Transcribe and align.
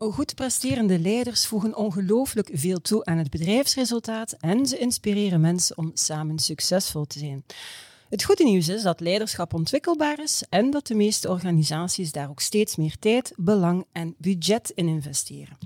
Goed 0.00 0.34
presterende 0.34 0.98
leiders 0.98 1.46
voegen 1.46 1.76
ongelooflijk 1.76 2.50
veel 2.52 2.80
toe 2.80 3.04
aan 3.04 3.18
het 3.18 3.30
bedrijfsresultaat 3.30 4.32
en 4.32 4.66
ze 4.66 4.78
inspireren 4.78 5.40
mensen 5.40 5.78
om 5.78 5.90
samen 5.94 6.38
succesvol 6.38 7.04
te 7.04 7.18
zijn. 7.18 7.44
Het 8.08 8.24
goede 8.24 8.44
nieuws 8.44 8.68
is 8.68 8.82
dat 8.82 9.00
leiderschap 9.00 9.54
ontwikkelbaar 9.54 10.20
is 10.20 10.42
en 10.48 10.70
dat 10.70 10.86
de 10.86 10.94
meeste 10.94 11.28
organisaties 11.28 12.12
daar 12.12 12.30
ook 12.30 12.40
steeds 12.40 12.76
meer 12.76 12.96
tijd, 12.98 13.32
belang 13.36 13.84
en 13.92 14.14
budget 14.18 14.72
in 14.74 14.88
investeren. 14.88 15.58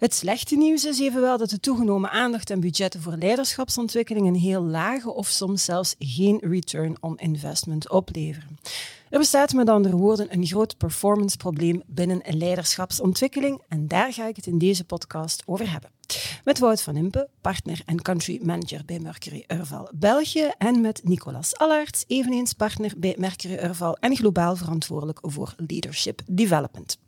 Het 0.00 0.14
slechte 0.14 0.56
nieuws 0.56 0.84
is 0.84 0.98
evenwel 1.00 1.38
dat 1.38 1.50
de 1.50 1.60
toegenomen 1.60 2.10
aandacht 2.10 2.50
en 2.50 2.60
budgetten 2.60 3.02
voor 3.02 3.16
leiderschapsontwikkeling 3.16 4.26
een 4.26 4.34
heel 4.34 4.62
lage 4.62 5.12
of 5.12 5.26
soms 5.26 5.64
zelfs 5.64 5.94
geen 5.98 6.38
return 6.40 6.96
on 7.00 7.16
investment 7.16 7.90
opleveren. 7.90 8.58
Er 9.10 9.18
bestaat 9.18 9.52
met 9.52 9.68
andere 9.68 9.96
woorden 9.96 10.32
een 10.32 10.46
groot 10.46 10.76
performanceprobleem 10.76 11.82
binnen 11.86 12.22
leiderschapsontwikkeling 12.24 13.62
en 13.68 13.88
daar 13.88 14.12
ga 14.12 14.26
ik 14.26 14.36
het 14.36 14.46
in 14.46 14.58
deze 14.58 14.84
podcast 14.84 15.42
over 15.46 15.70
hebben. 15.70 15.90
Met 16.44 16.58
Wout 16.58 16.82
van 16.82 16.96
Impe, 16.96 17.28
partner 17.40 17.82
en 17.86 18.02
country 18.02 18.40
manager 18.42 18.82
bij 18.84 18.98
Mercury 18.98 19.44
Urval 19.48 19.88
België 19.94 20.50
en 20.58 20.80
met 20.80 21.00
Nicolas 21.04 21.56
Allaerts, 21.56 22.04
eveneens 22.06 22.52
partner 22.52 22.92
bij 22.96 23.14
Mercury 23.18 23.64
Urval 23.64 23.96
en 23.96 24.16
globaal 24.16 24.56
verantwoordelijk 24.56 25.18
voor 25.22 25.54
leadership 25.56 26.22
development. 26.26 26.98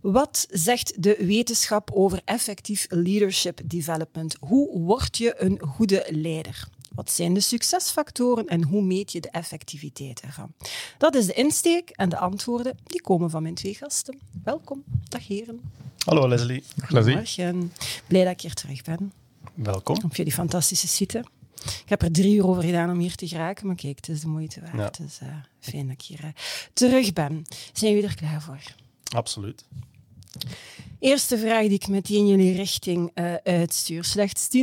Wat 0.00 0.46
zegt 0.50 1.02
de 1.02 1.16
wetenschap 1.18 1.90
over 1.92 2.20
effectief 2.24 2.86
leadership 2.88 3.60
development? 3.64 4.36
Hoe 4.40 4.78
word 4.80 5.18
je 5.18 5.34
een 5.42 5.60
goede 5.60 6.06
leider? 6.10 6.68
Wat 6.94 7.10
zijn 7.10 7.34
de 7.34 7.40
succesfactoren 7.40 8.46
en 8.46 8.62
hoe 8.64 8.82
meet 8.82 9.12
je 9.12 9.20
de 9.20 9.30
effectiviteit 9.30 10.20
ervan? 10.20 10.52
Dat 10.98 11.14
is 11.14 11.26
de 11.26 11.32
insteek 11.32 11.90
en 11.90 12.08
de 12.08 12.18
antwoorden 12.18 12.78
die 12.84 13.00
komen 13.00 13.30
van 13.30 13.42
mijn 13.42 13.54
twee 13.54 13.74
gasten. 13.74 14.18
Welkom, 14.44 14.84
dag 15.08 15.26
heren. 15.26 15.60
Hallo 16.04 16.28
Leslie. 16.28 16.62
Goedemorgen. 16.86 17.72
Blij 18.06 18.24
dat 18.24 18.32
ik 18.32 18.40
hier 18.40 18.54
terug 18.54 18.82
ben. 18.82 19.12
Welkom. 19.54 19.96
Op 20.04 20.16
jullie 20.16 20.32
fantastische 20.32 20.88
site. 20.88 21.24
Ik 21.64 21.88
heb 21.88 22.02
er 22.02 22.12
drie 22.12 22.36
uur 22.36 22.46
over 22.46 22.62
gedaan 22.62 22.90
om 22.90 22.98
hier 22.98 23.14
te 23.14 23.28
geraken, 23.28 23.66
maar 23.66 23.76
kijk, 23.76 23.96
het 23.96 24.08
is 24.08 24.20
de 24.20 24.28
moeite 24.28 24.60
waard. 24.60 24.98
Het 24.98 25.06
is 25.06 25.18
uh, 25.22 25.28
fijn 25.60 25.86
dat 25.86 25.94
ik 25.94 26.02
hier 26.02 26.24
uh, 26.24 26.30
terug 26.72 27.12
ben. 27.12 27.42
Zijn 27.72 27.92
jullie 27.92 28.08
er 28.08 28.16
klaar 28.16 28.42
voor? 28.42 28.74
Absoluut. 29.14 29.64
Eerste 31.00 31.38
vraag 31.38 31.62
die 31.62 31.70
ik 31.70 31.88
meteen 31.88 32.28
jullie 32.28 32.56
richting 32.56 33.10
uh, 33.14 33.34
uitstuur. 33.44 34.04
Slechts 34.04 34.48
10% 34.56 34.58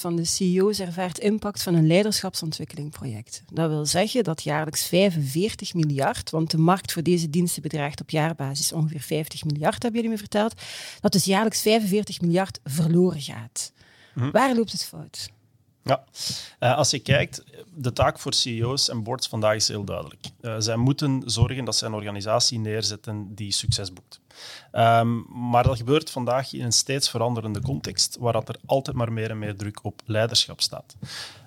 van 0.00 0.16
de 0.16 0.24
CEO's 0.24 0.80
ervaart 0.80 1.18
impact 1.18 1.62
van 1.62 1.74
een 1.74 1.86
leiderschapsontwikkelingproject. 1.86 3.42
Dat 3.52 3.68
wil 3.68 3.86
zeggen 3.86 4.24
dat 4.24 4.42
jaarlijks 4.42 4.86
45 4.86 5.74
miljard, 5.74 6.30
want 6.30 6.50
de 6.50 6.58
markt 6.58 6.92
voor 6.92 7.02
deze 7.02 7.30
diensten 7.30 7.62
bedraagt 7.62 8.00
op 8.00 8.10
jaarbasis 8.10 8.72
ongeveer 8.72 9.00
50 9.00 9.44
miljard, 9.44 9.82
hebben 9.82 10.00
jullie 10.00 10.16
me 10.16 10.22
verteld, 10.22 10.54
dat 11.00 11.12
dus 11.12 11.24
jaarlijks 11.24 11.62
45 11.62 12.20
miljard 12.20 12.60
verloren 12.64 13.20
gaat. 13.20 13.72
Hm. 14.14 14.30
Waar 14.30 14.54
loopt 14.54 14.72
het 14.72 14.84
fout? 14.84 15.28
Ja, 15.86 16.04
uh, 16.60 16.76
als 16.76 16.90
je 16.90 16.98
kijkt, 16.98 17.42
de 17.74 17.92
taak 17.92 18.18
voor 18.18 18.32
CEO's 18.32 18.88
en 18.88 19.02
boards 19.02 19.28
vandaag 19.28 19.54
is 19.54 19.68
heel 19.68 19.84
duidelijk. 19.84 20.24
Uh, 20.40 20.54
zij 20.58 20.76
moeten 20.76 21.22
zorgen 21.26 21.64
dat 21.64 21.76
zij 21.76 21.88
een 21.88 21.94
organisatie 21.94 22.58
neerzetten 22.58 23.34
die 23.34 23.52
succes 23.52 23.92
boekt. 23.92 24.20
Um, 24.72 25.26
maar 25.50 25.62
dat 25.62 25.76
gebeurt 25.76 26.10
vandaag 26.10 26.52
in 26.52 26.64
een 26.64 26.72
steeds 26.72 27.10
veranderende 27.10 27.60
context, 27.60 28.16
waar 28.20 28.32
dat 28.32 28.48
er 28.48 28.56
altijd 28.66 28.96
maar 28.96 29.12
meer 29.12 29.30
en 29.30 29.38
meer 29.38 29.56
druk 29.56 29.84
op 29.84 30.00
leiderschap 30.04 30.60
staat. 30.60 30.96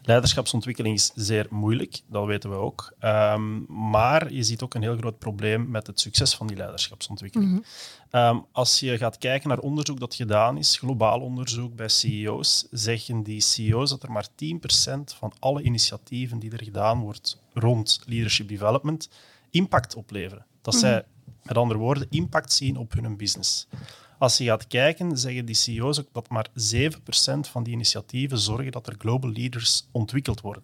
Leiderschapsontwikkeling 0.10 0.96
is 0.96 1.12
zeer 1.16 1.48
moeilijk, 1.50 2.02
dat 2.08 2.26
weten 2.26 2.50
we 2.50 2.56
ook. 2.56 2.94
Um, 3.02 3.66
maar 3.68 4.34
je 4.34 4.44
ziet 4.44 4.62
ook 4.62 4.74
een 4.74 4.82
heel 4.82 4.98
groot 4.98 5.20
probleem 5.20 5.70
met 5.70 5.88
het 5.88 6.00
succes 6.00 6.36
van 6.36 6.48
die 6.48 6.58
leiderschapsontwikkeling. 6.58 7.52
Mm 7.52 7.64
-hmm. 8.10 8.22
um, 8.22 8.46
als 8.52 8.80
je 8.80 8.98
gaat 8.98 9.18
kijken 9.18 9.50
naar 9.50 9.60
onderzoek 9.60 10.00
dat 10.00 10.16
gedaan 10.16 10.58
is, 10.58 10.78
globaal 10.78 11.20
onderzoek 11.20 11.76
bij 11.76 11.88
CEO's, 11.88 12.68
zeggen 12.72 13.24
die 13.24 13.42
CEO's 13.42 13.90
dat 13.90 14.04
er 14.04 14.12
maar 14.12 14.28
10% 14.28 14.36
van 15.18 15.34
alle 15.40 15.62
initiatieven 15.62 16.40
die 16.40 16.52
er 16.52 16.64
gedaan 16.64 17.00
wordt 17.00 17.42
rond 17.54 18.02
leadership 18.06 18.48
development 18.48 19.10
impact 19.50 19.96
opleveren. 19.96 20.46
Dat 20.62 20.74
mm 20.74 20.80
-hmm. 20.80 20.90
zij 20.90 21.06
met 21.44 21.58
andere 21.58 21.80
woorden, 21.80 22.08
impact 22.10 22.54
zien 22.54 22.78
op 22.78 22.94
hun 22.94 23.18
business. 23.18 23.68
Als 24.20 24.38
je 24.38 24.46
gaat 24.46 24.68
kijken, 24.68 25.18
zeggen 25.18 25.46
die 25.46 25.56
CEO's 25.56 26.00
ook 26.00 26.14
dat 26.14 26.30
maar 26.30 26.48
7% 26.50 26.52
van 27.40 27.64
die 27.64 27.74
initiatieven 27.74 28.38
zorgen 28.38 28.72
dat 28.72 28.88
er 28.88 28.96
global 28.98 29.32
leaders 29.32 29.88
ontwikkeld 29.92 30.42
worden. 30.42 30.64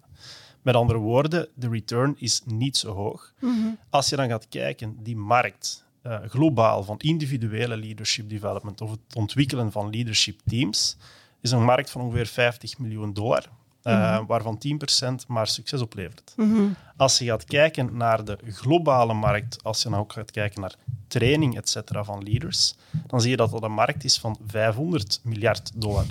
Met 0.62 0.74
andere 0.74 0.98
woorden, 0.98 1.48
de 1.54 1.68
return 1.68 2.14
is 2.18 2.42
niet 2.44 2.76
zo 2.76 2.94
hoog. 2.94 3.32
Mm 3.40 3.50
-hmm. 3.50 3.78
Als 3.90 4.08
je 4.08 4.16
dan 4.16 4.28
gaat 4.28 4.48
kijken, 4.48 4.96
die 5.02 5.16
markt 5.16 5.84
uh, 6.02 6.18
globaal 6.28 6.84
van 6.84 6.98
individuele 6.98 7.76
leadership 7.76 8.28
development 8.28 8.80
of 8.80 8.90
het 8.90 9.14
ontwikkelen 9.14 9.72
van 9.72 9.90
leadership 9.90 10.40
teams, 10.46 10.96
is 11.40 11.50
een 11.50 11.64
markt 11.64 11.90
van 11.90 12.00
ongeveer 12.00 12.26
50 12.26 12.78
miljoen 12.78 13.12
dollar. 13.12 13.48
Uh, 13.86 14.20
waarvan 14.26 14.58
10% 15.22 15.26
maar 15.26 15.46
succes 15.46 15.80
oplevert. 15.80 16.32
Mm 16.36 16.52
-hmm. 16.52 16.76
Als 16.96 17.18
je 17.18 17.24
gaat 17.24 17.44
kijken 17.44 17.96
naar 17.96 18.24
de 18.24 18.38
globale 18.46 19.14
markt, 19.14 19.58
als 19.62 19.82
je 19.82 19.90
dan 19.90 19.98
ook 19.98 20.12
gaat 20.12 20.30
kijken 20.30 20.60
naar 20.60 20.74
training 21.08 21.56
et 21.56 21.68
cetera, 21.68 22.04
van 22.04 22.22
leaders, 22.22 22.74
dan 23.06 23.20
zie 23.20 23.30
je 23.30 23.36
dat 23.36 23.50
dat 23.50 23.62
een 23.62 23.72
markt 23.72 24.04
is 24.04 24.18
van 24.18 24.38
500 24.46 25.20
miljard 25.22 25.70
dollar. 25.74 26.04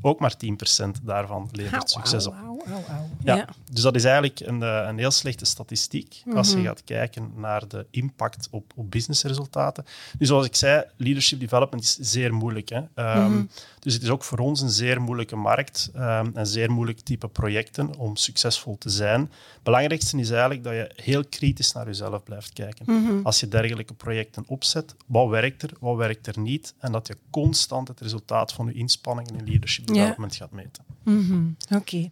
Ook 0.00 0.20
maar 0.20 0.34
10% 0.34 1.02
daarvan 1.02 1.48
levert 1.52 1.90
succes 1.90 2.26
op. 2.26 2.34
Au, 2.34 2.60
au, 2.66 2.82
au, 2.88 3.04
ja. 3.24 3.34
ja. 3.34 3.48
Dus 3.70 3.82
dat 3.82 3.94
is 3.94 4.04
eigenlijk 4.04 4.40
een, 4.40 4.60
een 4.60 4.98
heel 4.98 5.10
slechte 5.10 5.44
statistiek 5.44 6.22
als 6.34 6.52
je 6.52 6.62
gaat 6.62 6.84
kijken 6.84 7.32
naar 7.36 7.68
de 7.68 7.86
impact 7.90 8.48
op, 8.50 8.72
op 8.74 8.90
businessresultaten. 8.90 9.84
Dus 10.18 10.28
zoals 10.28 10.46
ik 10.46 10.56
zei, 10.56 10.84
leadership 10.96 11.40
development 11.40 11.82
is 11.82 11.96
zeer 12.00 12.34
moeilijk. 12.34 12.68
Hè? 12.68 12.78
Um, 12.78 12.86
mm 12.94 13.32
-hmm. 13.32 13.48
Dus 13.82 13.94
het 13.94 14.02
is 14.02 14.08
ook 14.08 14.24
voor 14.24 14.38
ons 14.38 14.60
een 14.60 14.70
zeer 14.70 15.00
moeilijke 15.00 15.36
markt, 15.36 15.90
um, 15.96 16.30
een 16.34 16.46
zeer 16.46 16.70
moeilijk 16.70 17.00
type 17.00 17.28
projecten 17.28 17.96
om 17.96 18.16
succesvol 18.16 18.78
te 18.78 18.90
zijn. 18.90 19.20
Het 19.20 19.62
belangrijkste 19.62 20.18
is 20.18 20.30
eigenlijk 20.30 20.64
dat 20.64 20.72
je 20.72 20.90
heel 20.94 21.24
kritisch 21.24 21.72
naar 21.72 21.86
jezelf 21.86 22.22
blijft 22.22 22.52
kijken. 22.52 22.84
Mm 22.88 23.06
-hmm. 23.06 23.20
Als 23.22 23.40
je 23.40 23.48
dergelijke 23.48 23.94
projecten 23.94 24.44
opzet, 24.46 24.94
wat 25.06 25.28
werkt 25.28 25.62
er, 25.62 25.70
wat 25.80 25.96
werkt 25.96 26.26
er 26.26 26.38
niet? 26.38 26.74
En 26.78 26.92
dat 26.92 27.06
je 27.06 27.16
constant 27.30 27.88
het 27.88 28.00
resultaat 28.00 28.52
van 28.52 28.66
je 28.66 28.72
inspanningen 28.72 29.38
in 29.38 29.44
leadership 29.44 29.81
development 29.84 30.36
ja. 30.36 30.38
gaat 30.38 30.52
meten. 30.52 30.84
Mm 31.04 31.26
-hmm. 31.26 31.56
Oké. 31.64 31.76
Okay. 31.76 32.10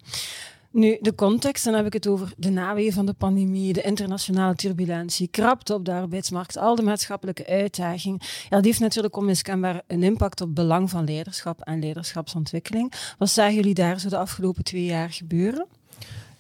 Nu, 0.73 0.99
de 1.01 1.15
context, 1.15 1.65
dan 1.65 1.75
heb 1.75 1.87
ik 1.87 1.93
het 1.93 2.07
over 2.07 2.33
de 2.37 2.51
naweeën 2.51 2.93
van 2.93 3.07
de 3.07 3.13
pandemie, 3.13 3.73
de 3.73 3.83
internationale 3.83 4.55
turbulentie, 4.55 5.29
krapte 5.29 5.75
op 5.75 5.85
de 5.85 5.93
arbeidsmarkt, 5.93 6.57
al 6.57 6.75
de 6.75 6.83
maatschappelijke 6.83 7.47
uitdagingen. 7.47 8.19
Ja, 8.23 8.57
dat 8.57 8.65
heeft 8.65 8.81
natuurlijk 8.81 9.17
onmiskenbaar 9.17 9.83
een 9.87 10.03
impact 10.03 10.41
op 10.41 10.47
het 10.47 10.57
belang 10.57 10.91
van 10.91 11.05
leiderschap 11.05 11.61
en 11.61 11.81
leiderschapsontwikkeling. 11.81 12.93
Wat 13.19 13.31
zagen 13.31 13.55
jullie 13.55 13.75
daar 13.75 14.01
zo 14.01 14.09
de 14.09 14.17
afgelopen 14.17 14.65
twee 14.65 14.85
jaar 14.85 15.11
gebeuren? 15.11 15.67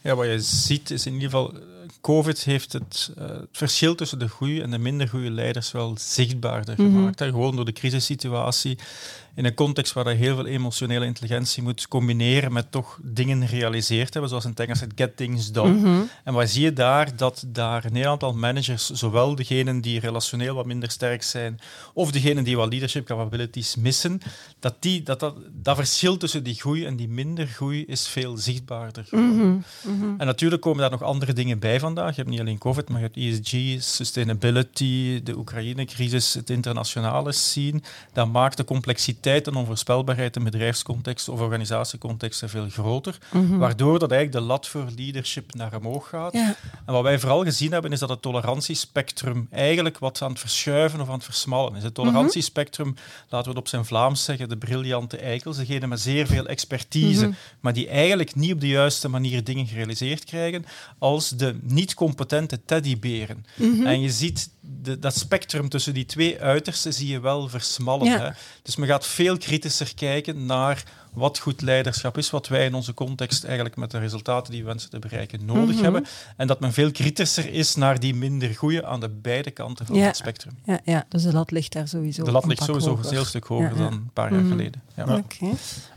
Ja, 0.00 0.14
wat 0.14 0.26
je 0.26 0.40
ziet 0.40 0.90
is 0.90 1.06
in 1.06 1.12
ieder 1.12 1.30
geval, 1.30 1.52
COVID 2.00 2.44
heeft 2.44 2.72
het, 2.72 3.12
uh, 3.18 3.28
het 3.28 3.48
verschil 3.52 3.94
tussen 3.94 4.18
de 4.18 4.28
goede 4.28 4.62
en 4.62 4.70
de 4.70 4.78
minder 4.78 5.08
goede 5.08 5.30
leiders 5.30 5.72
wel 5.72 5.94
zichtbaarder 5.98 6.74
mm 6.78 6.86
-hmm. 6.86 6.94
gemaakt. 6.94 7.18
Hè? 7.18 7.26
Gewoon 7.26 7.56
door 7.56 7.64
de 7.64 7.72
crisissituatie 7.72 8.78
in 9.34 9.44
een 9.44 9.54
context 9.54 9.92
waar 9.92 10.08
je 10.08 10.14
heel 10.14 10.34
veel 10.34 10.46
emotionele 10.46 11.04
intelligentie 11.04 11.62
moet 11.62 11.88
combineren 11.88 12.52
met 12.52 12.72
toch 12.72 12.98
dingen 13.02 13.48
gerealiseerd 13.48 14.12
hebben, 14.12 14.28
zoals 14.28 14.44
in 14.44 14.50
het 14.50 14.60
Engels 14.60 14.80
het 14.80 14.92
get 14.94 15.16
things 15.16 15.52
done. 15.52 15.72
Mm 15.72 15.82
-hmm. 15.84 16.08
En 16.24 16.34
wat 16.34 16.48
zie 16.48 16.62
je 16.62 16.72
daar? 16.72 17.16
Dat 17.16 17.44
daar 17.46 17.84
een 17.84 17.94
heel 17.94 18.10
aantal 18.10 18.34
managers, 18.34 18.90
zowel 18.90 19.34
degenen 19.34 19.80
die 19.80 20.00
relationeel 20.00 20.54
wat 20.54 20.66
minder 20.66 20.90
sterk 20.90 21.22
zijn, 21.22 21.60
of 21.94 22.10
degenen 22.10 22.44
die 22.44 22.56
wat 22.56 22.68
leadership 22.70 23.06
capabilities 23.06 23.76
missen, 23.76 24.20
dat, 24.58 24.74
die, 24.78 25.02
dat, 25.02 25.20
dat, 25.20 25.34
dat 25.52 25.76
verschil 25.76 26.16
tussen 26.16 26.42
die 26.42 26.54
groei 26.54 26.84
en 26.84 26.96
die 26.96 27.08
minder 27.08 27.46
groei 27.46 27.84
is 27.86 28.08
veel 28.08 28.36
zichtbaarder. 28.36 29.06
Mm 29.10 29.38
-hmm. 29.82 30.14
En 30.18 30.26
natuurlijk 30.26 30.62
komen 30.62 30.80
daar 30.80 30.90
nog 30.90 31.02
andere 31.02 31.32
dingen 31.32 31.58
bij 31.58 31.80
van 31.80 31.90
vandaag. 31.94 32.16
Je 32.16 32.20
hebt 32.20 32.28
niet 32.30 32.40
alleen 32.40 32.58
COVID, 32.58 32.88
maar 32.88 33.00
je 33.00 33.08
hebt 33.12 33.42
ESG, 33.42 33.82
sustainability, 33.82 35.20
de 35.22 35.36
Oekraïne-crisis, 35.36 36.34
het 36.34 36.50
internationale 36.50 37.32
zien. 37.32 37.82
Dat 38.12 38.32
maakt 38.32 38.56
de 38.56 38.64
complexiteit 38.64 39.19
en 39.26 39.54
onvoorspelbaarheid 39.54 40.36
in 40.36 40.44
bedrijfscontext 40.44 41.28
of 41.28 41.40
organisatiecontext 41.40 42.42
veel 42.46 42.68
groter. 42.68 43.18
Mhm. 43.32 43.58
Waardoor 43.58 43.98
dat 43.98 44.10
eigenlijk 44.10 44.40
de 44.40 44.46
lat 44.46 44.68
voor 44.68 44.86
leadership 44.96 45.54
naar 45.54 45.76
omhoog 45.76 46.08
gaat. 46.08 46.32
Ja. 46.32 46.54
En 46.86 46.92
wat 46.92 47.02
wij 47.02 47.18
vooral 47.18 47.44
gezien 47.44 47.72
hebben, 47.72 47.92
is 47.92 47.98
dat 47.98 48.08
het 48.08 48.22
tolerantiespectrum 48.22 49.48
eigenlijk 49.50 49.98
wat 49.98 50.22
aan 50.22 50.30
het 50.30 50.40
verschuiven 50.40 51.00
of 51.00 51.08
aan 51.08 51.14
het 51.14 51.24
versmallen 51.24 51.76
is. 51.76 51.82
Het 51.82 51.94
tolerantiespectrum, 51.94 52.94
laten 53.28 53.42
we 53.42 53.48
het 53.48 53.58
op 53.58 53.68
zijn 53.68 53.84
Vlaams 53.84 54.24
zeggen, 54.24 54.48
de 54.48 54.56
briljante 54.56 55.16
eikels, 55.16 55.56
degene 55.56 55.86
met 55.86 56.00
zeer 56.00 56.26
veel 56.26 56.46
expertise, 56.46 57.26
Mhm. 57.26 57.34
maar 57.60 57.72
die 57.72 57.88
eigenlijk 57.88 58.34
niet 58.34 58.52
op 58.52 58.60
de 58.60 58.68
juiste 58.68 59.08
manier 59.08 59.44
dingen 59.44 59.66
gerealiseerd 59.66 60.24
krijgen, 60.24 60.64
als 60.98 61.28
de 61.28 61.58
niet-competente 61.62 62.60
teddyberen. 62.64 63.46
Mhm. 63.54 63.86
En 63.86 64.00
je 64.00 64.10
ziet 64.10 64.50
de, 64.60 64.98
dat 64.98 65.16
spectrum 65.16 65.68
tussen 65.68 65.94
die 65.94 66.06
twee 66.06 66.40
uitersten 66.40 66.92
zie 66.94 67.08
je 67.08 67.20
wel 67.20 67.48
versmallen. 67.48 68.06
Ja. 68.06 68.18
Hè? 68.18 68.30
Dus 68.62 68.76
men 68.76 68.88
gaat 68.88 69.06
veel 69.10 69.36
kritischer 69.36 69.94
kijken 69.94 70.46
naar 70.46 70.84
wat 71.12 71.38
goed 71.38 71.60
leiderschap 71.62 72.18
is, 72.18 72.30
wat 72.30 72.48
wij 72.48 72.64
in 72.64 72.74
onze 72.74 72.94
context 72.94 73.44
eigenlijk 73.44 73.76
met 73.76 73.90
de 73.90 73.98
resultaten 73.98 74.52
die 74.52 74.60
we 74.62 74.66
wensen 74.68 74.90
te 74.90 74.98
bereiken 74.98 75.44
nodig 75.44 75.74
Mhm. 75.74 75.82
hebben. 75.84 76.06
En 76.36 76.46
dat 76.46 76.60
men 76.60 76.72
veel 76.72 76.90
kritischer 76.92 77.52
is 77.52 77.74
naar 77.74 78.00
die 78.00 78.14
minder 78.14 78.54
goede 78.54 78.84
aan 78.86 79.00
de 79.00 79.08
beide 79.08 79.50
kanten 79.50 79.86
van 79.86 79.96
Ja. 79.96 80.06
het 80.06 80.16
spectrum. 80.16 80.58
Ja, 80.64 80.80
ja, 80.84 81.04
dus 81.08 81.22
de 81.22 81.32
lat 81.32 81.50
ligt 81.50 81.72
daar 81.72 81.88
sowieso 81.88 82.24
De 82.24 82.30
lat 82.32 82.46
ligt 82.46 82.62
sowieso 82.62 82.88
hoger. 82.88 83.04
een 83.06 83.10
heel 83.12 83.24
stuk 83.24 83.44
hoger 83.44 83.68
Ja, 83.70 83.74
ja. 83.76 83.82
dan 83.82 83.92
een 83.92 84.10
paar 84.12 84.30
jaar 84.32 84.40
Mhm. 84.40 84.50
geleden. 84.50 84.82
Ja. 84.96 85.04
Ja. 85.06 85.16
Oké. 85.16 85.46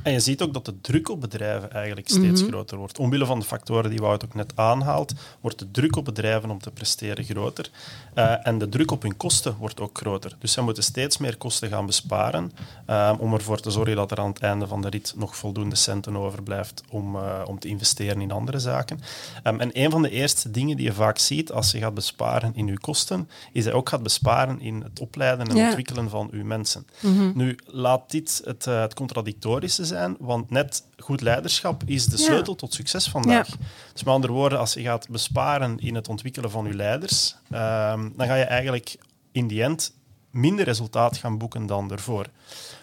En 0.01 0.11
je 0.11 0.19
ziet 0.19 0.41
ook 0.41 0.53
dat 0.53 0.65
de 0.65 0.81
druk 0.81 1.09
op 1.09 1.21
bedrijven 1.21 1.71
eigenlijk 1.71 2.09
steeds 2.09 2.41
Mhm. 2.41 2.49
groter 2.51 2.77
wordt. 2.77 2.99
Omwille 2.99 3.25
van 3.25 3.39
de 3.39 3.45
factoren 3.45 3.89
die 3.89 3.99
Wout 3.99 4.25
ook 4.25 4.33
net 4.35 4.51
aanhaalt, 4.55 5.13
wordt 5.41 5.59
de 5.59 5.71
druk 5.71 5.95
op 5.95 6.05
bedrijven 6.05 6.49
om 6.49 6.59
te 6.59 6.71
presteren 6.71 7.23
groter. 7.25 7.69
Eh, 8.13 8.47
en 8.47 8.57
de 8.57 8.69
druk 8.69 8.91
op 8.91 9.01
hun 9.01 9.17
kosten 9.17 9.55
wordt 9.57 9.79
ook 9.79 9.97
groter. 9.97 10.35
Dus 10.39 10.51
zij 10.51 10.63
moeten 10.63 10.83
steeds 10.83 11.17
meer 11.17 11.37
kosten 11.37 11.69
gaan 11.69 11.85
besparen 11.85 12.51
eh, 12.85 13.13
om 13.19 13.33
ervoor 13.33 13.59
te 13.59 13.71
zorgen 13.71 13.95
dat 13.95 14.11
er 14.11 14.17
aan 14.19 14.29
het 14.29 14.39
einde 14.39 14.67
van 14.67 14.81
de 14.81 14.89
rit 14.89 15.02
nog 15.15 15.35
voldoende 15.37 15.75
centen 15.75 16.15
overblijft 16.17 16.83
om, 16.89 17.15
eh, 17.15 17.41
om 17.45 17.59
te 17.59 17.67
investeren 17.67 18.21
in 18.21 18.31
andere 18.31 18.59
zaken. 18.59 18.99
Ehm, 19.43 19.59
en 19.59 19.69
een 19.73 19.91
van 19.91 20.01
de 20.01 20.09
eerste 20.09 20.51
dingen 20.51 20.77
die 20.77 20.85
je 20.85 20.93
vaak 20.93 21.17
ziet 21.17 21.51
als 21.51 21.71
je 21.71 21.77
gaat 21.79 21.93
besparen 21.93 22.51
in 22.55 22.67
je 22.67 22.79
kosten, 22.79 23.29
is 23.51 23.63
dat 23.63 23.73
je 23.73 23.79
ook 23.79 23.89
gaat 23.89 24.03
besparen 24.03 24.61
in 24.61 24.81
het 24.81 24.99
opleiden 24.99 25.47
en 25.47 25.55
Ja. 25.55 25.65
ontwikkelen 25.65 26.09
van 26.09 26.27
uw 26.31 26.43
mensen. 26.45 26.87
Mhm. 26.99 27.31
Nu, 27.35 27.57
laat 27.65 28.11
dit 28.11 28.41
het, 28.45 28.67
eh, 28.67 28.81
het 28.81 28.93
contradictorische 28.93 29.85
zijn, 29.85 30.15
want 30.19 30.49
net 30.49 30.83
goed 30.97 31.21
leiderschap 31.21 31.81
is 31.85 32.05
de 32.05 32.17
Ja. 32.17 32.23
sleutel 32.23 32.55
tot 32.55 32.73
succes 32.73 33.09
vandaag. 33.09 33.47
Dus 33.93 34.03
met 34.03 34.13
andere 34.13 34.33
woorden, 34.33 34.59
als 34.59 34.73
je 34.73 34.81
gaat 34.81 35.09
besparen 35.09 35.79
in 35.79 35.95
het 35.95 36.07
ontwikkelen 36.07 36.51
van 36.51 36.65
je 36.65 36.73
leiders, 36.73 37.35
ehm, 37.51 38.09
dan 38.15 38.27
ga 38.27 38.35
je 38.35 38.43
eigenlijk 38.43 38.95
in 39.31 39.47
die 39.47 39.63
end 39.63 39.93
minder 40.33 40.65
resultaat 40.65 41.17
gaan 41.17 41.37
boeken 41.37 41.65
dan 41.65 41.91
ervoor. 41.91 42.25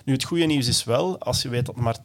Nu, 0.04 0.12
het 0.12 0.24
goede 0.24 0.44
nieuws 0.44 0.66
is 0.68 0.84
wel, 0.84 1.18
als 1.18 1.42
je 1.42 1.48
weet 1.48 1.66
dat 1.66 1.76
maar 1.76 1.96
10% 1.98 2.04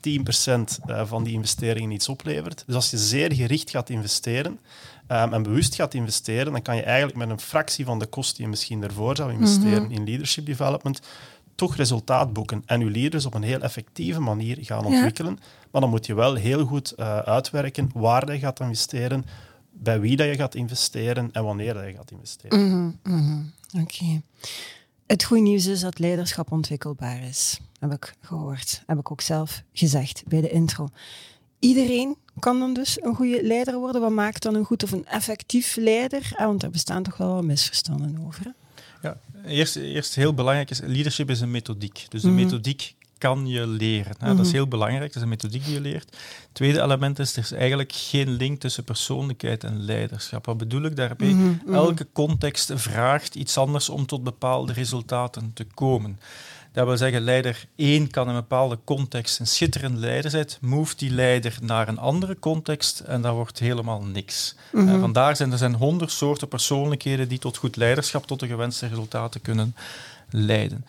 eh, 0.86 1.06
van 1.06 1.24
die 1.24 1.33
investeringen 1.33 1.92
iets 1.92 2.09
oplevert, 2.09 2.63
dus 2.65 2.75
als 2.75 2.89
je 2.89 2.97
zeer 2.97 3.33
gericht 3.33 3.69
gaat 3.69 3.89
investeren 3.89 4.59
ehm, 5.07 5.33
en 5.33 5.44
bewust 5.44 5.75
gaat 5.75 5.94
investeren, 5.94 6.51
dan 6.51 6.62
kan 6.62 6.75
je 6.75 6.81
eigenlijk 6.81 7.18
met 7.18 7.30
een 7.30 7.39
fractie 7.39 7.86
van 7.86 8.00
de 8.00 8.06
kosten 8.06 8.36
die 8.36 8.44
je 8.44 8.50
misschien 8.50 8.83
ervoor 8.83 9.15
zou 9.15 9.31
investeren 9.31 9.92
in 9.92 10.03
leadership 10.03 10.45
development, 10.45 11.00
toch 11.56 11.75
resultaat 11.75 12.33
boeken 12.33 12.63
en 12.65 12.80
je 12.80 12.89
leaders 12.91 13.25
op 13.25 13.33
een 13.33 13.44
heel 13.44 13.62
effectieve 13.62 14.19
manier 14.19 14.57
gaan 14.62 14.80
Ja. 14.80 14.86
ontwikkelen. 14.86 15.39
Maar 15.71 15.81
dan 15.81 15.89
moet 15.89 16.06
je 16.06 16.13
wel 16.15 16.36
heel 16.36 16.65
goed 16.65 16.91
eh, 16.91 17.18
uitwerken 17.18 17.89
waar 17.94 18.33
je 18.33 18.39
gaat 18.39 18.59
investeren, 18.59 19.25
bij 19.71 20.00
wie 20.00 20.15
dat 20.15 20.27
je 20.27 20.36
gaat 20.36 20.56
investeren 20.56 21.30
en 21.31 21.44
wanneer 21.44 21.74
dat 21.74 21.86
je 21.86 21.94
gaat 21.94 22.12
investeren. 22.12 22.69
Mhm, 22.69 23.15
mhm. 23.15 23.41
Oké. 23.81 24.21
Het 25.07 25.23
goede 25.23 25.43
nieuws 25.43 25.65
is 25.65 25.79
dat 25.79 25.99
leiderschap 25.99 26.51
ontwikkelbaar 26.51 27.23
is. 27.23 27.59
Heb 27.79 27.91
ik 27.93 28.13
gehoord. 28.21 28.83
Heb 28.85 28.97
ik 28.99 29.11
ook 29.11 29.21
zelf 29.21 29.63
gezegd 29.73 30.23
bij 30.27 30.41
de 30.41 30.49
intro. 30.49 30.87
Iedereen 31.59 32.15
kan 32.39 32.59
dan 32.59 32.73
dus 32.73 32.97
een 33.03 33.15
goede 33.15 33.43
leider 33.43 33.77
worden. 33.79 34.01
Wat 34.01 34.11
maakt 34.11 34.41
dan 34.43 34.55
een 34.55 34.65
goed 34.65 34.83
of 34.83 34.91
een 34.91 35.05
effectief 35.05 35.75
leider? 35.75 36.31
Ah, 36.35 36.45
want 36.45 36.61
daar 36.61 36.69
bestaan 36.69 37.03
toch 37.03 37.17
wel 37.17 37.33
wat 37.33 37.43
misverstanden 37.43 38.23
over. 38.25 38.43
hè? 38.43 38.49
Ja, 39.07 39.17
eerst, 39.45 39.75
eerst 39.75 40.15
heel 40.15 40.33
belangrijk 40.33 40.69
is, 40.69 40.79
leadership 40.79 41.29
is 41.29 41.39
een 41.41 41.51
methodiek. 41.51 42.05
Dus 42.09 42.21
de 42.21 42.27
Mhm. 42.27 42.35
methodiek 42.35 42.95
kan 43.17 43.47
je 43.47 43.67
leren. 43.67 44.15
Hè. 44.19 44.27
Dat 44.27 44.39
is 44.39 44.45
Mhm. 44.45 44.56
heel 44.56 44.67
belangrijk, 44.67 45.06
dat 45.07 45.15
is 45.15 45.21
een 45.21 45.29
methodiek 45.29 45.65
die 45.65 45.73
je 45.73 45.81
leert. 45.81 46.17
Tweede 46.51 46.81
element 46.81 47.19
is, 47.19 47.33
er 47.35 47.44
is 47.44 47.51
eigenlijk 47.51 47.91
geen 47.95 48.29
link 48.29 48.59
tussen 48.59 48.83
persoonlijkheid 48.83 49.63
en 49.63 49.83
leiderschap. 49.85 50.45
Wat 50.45 50.57
bedoel 50.57 50.83
ik 50.83 50.95
daarbij? 50.95 51.27
Mhm, 51.27 51.53
mhm. 51.65 51.73
Elke 51.73 52.07
context 52.13 52.71
vraagt 52.75 53.35
iets 53.35 53.57
anders 53.57 53.89
om 53.89 54.06
tot 54.06 54.23
bepaalde 54.23 54.73
resultaten 54.73 55.51
te 55.53 55.65
komen. 55.73 56.19
Dat 56.73 56.88
wil 56.88 56.97
zeggen, 56.97 57.21
leider 57.21 57.65
1 57.75 58.09
kan 58.12 58.23
in 58.23 58.29
een 58.29 58.39
bepaalde 58.39 58.77
context 58.83 59.39
een 59.39 59.47
schitterend 59.47 59.97
leider 59.97 60.31
zijn. 60.31 60.47
Move 60.62 60.95
die 60.95 61.09
leider 61.12 61.57
naar 61.62 61.88
een 61.88 61.97
andere 61.97 62.39
context 62.39 63.00
en 63.00 63.21
dat 63.21 63.33
wordt 63.33 63.59
helemaal 63.59 64.01
niks. 64.03 64.56
Eh, 64.73 65.00
vandaar 65.00 65.35
zijn 65.35 65.51
er 65.51 65.57
zijn 65.57 65.73
honderd 65.75 66.12
soorten 66.12 66.47
persoonlijkheden 66.47 67.27
die 67.27 67.39
tot 67.39 67.57
goed 67.57 67.75
leiderschap, 67.75 68.27
tot 68.27 68.39
de 68.39 68.47
gewenste 68.47 68.88
resultaten 68.88 69.41
kunnen 69.41 69.75
leiden. 70.29 70.85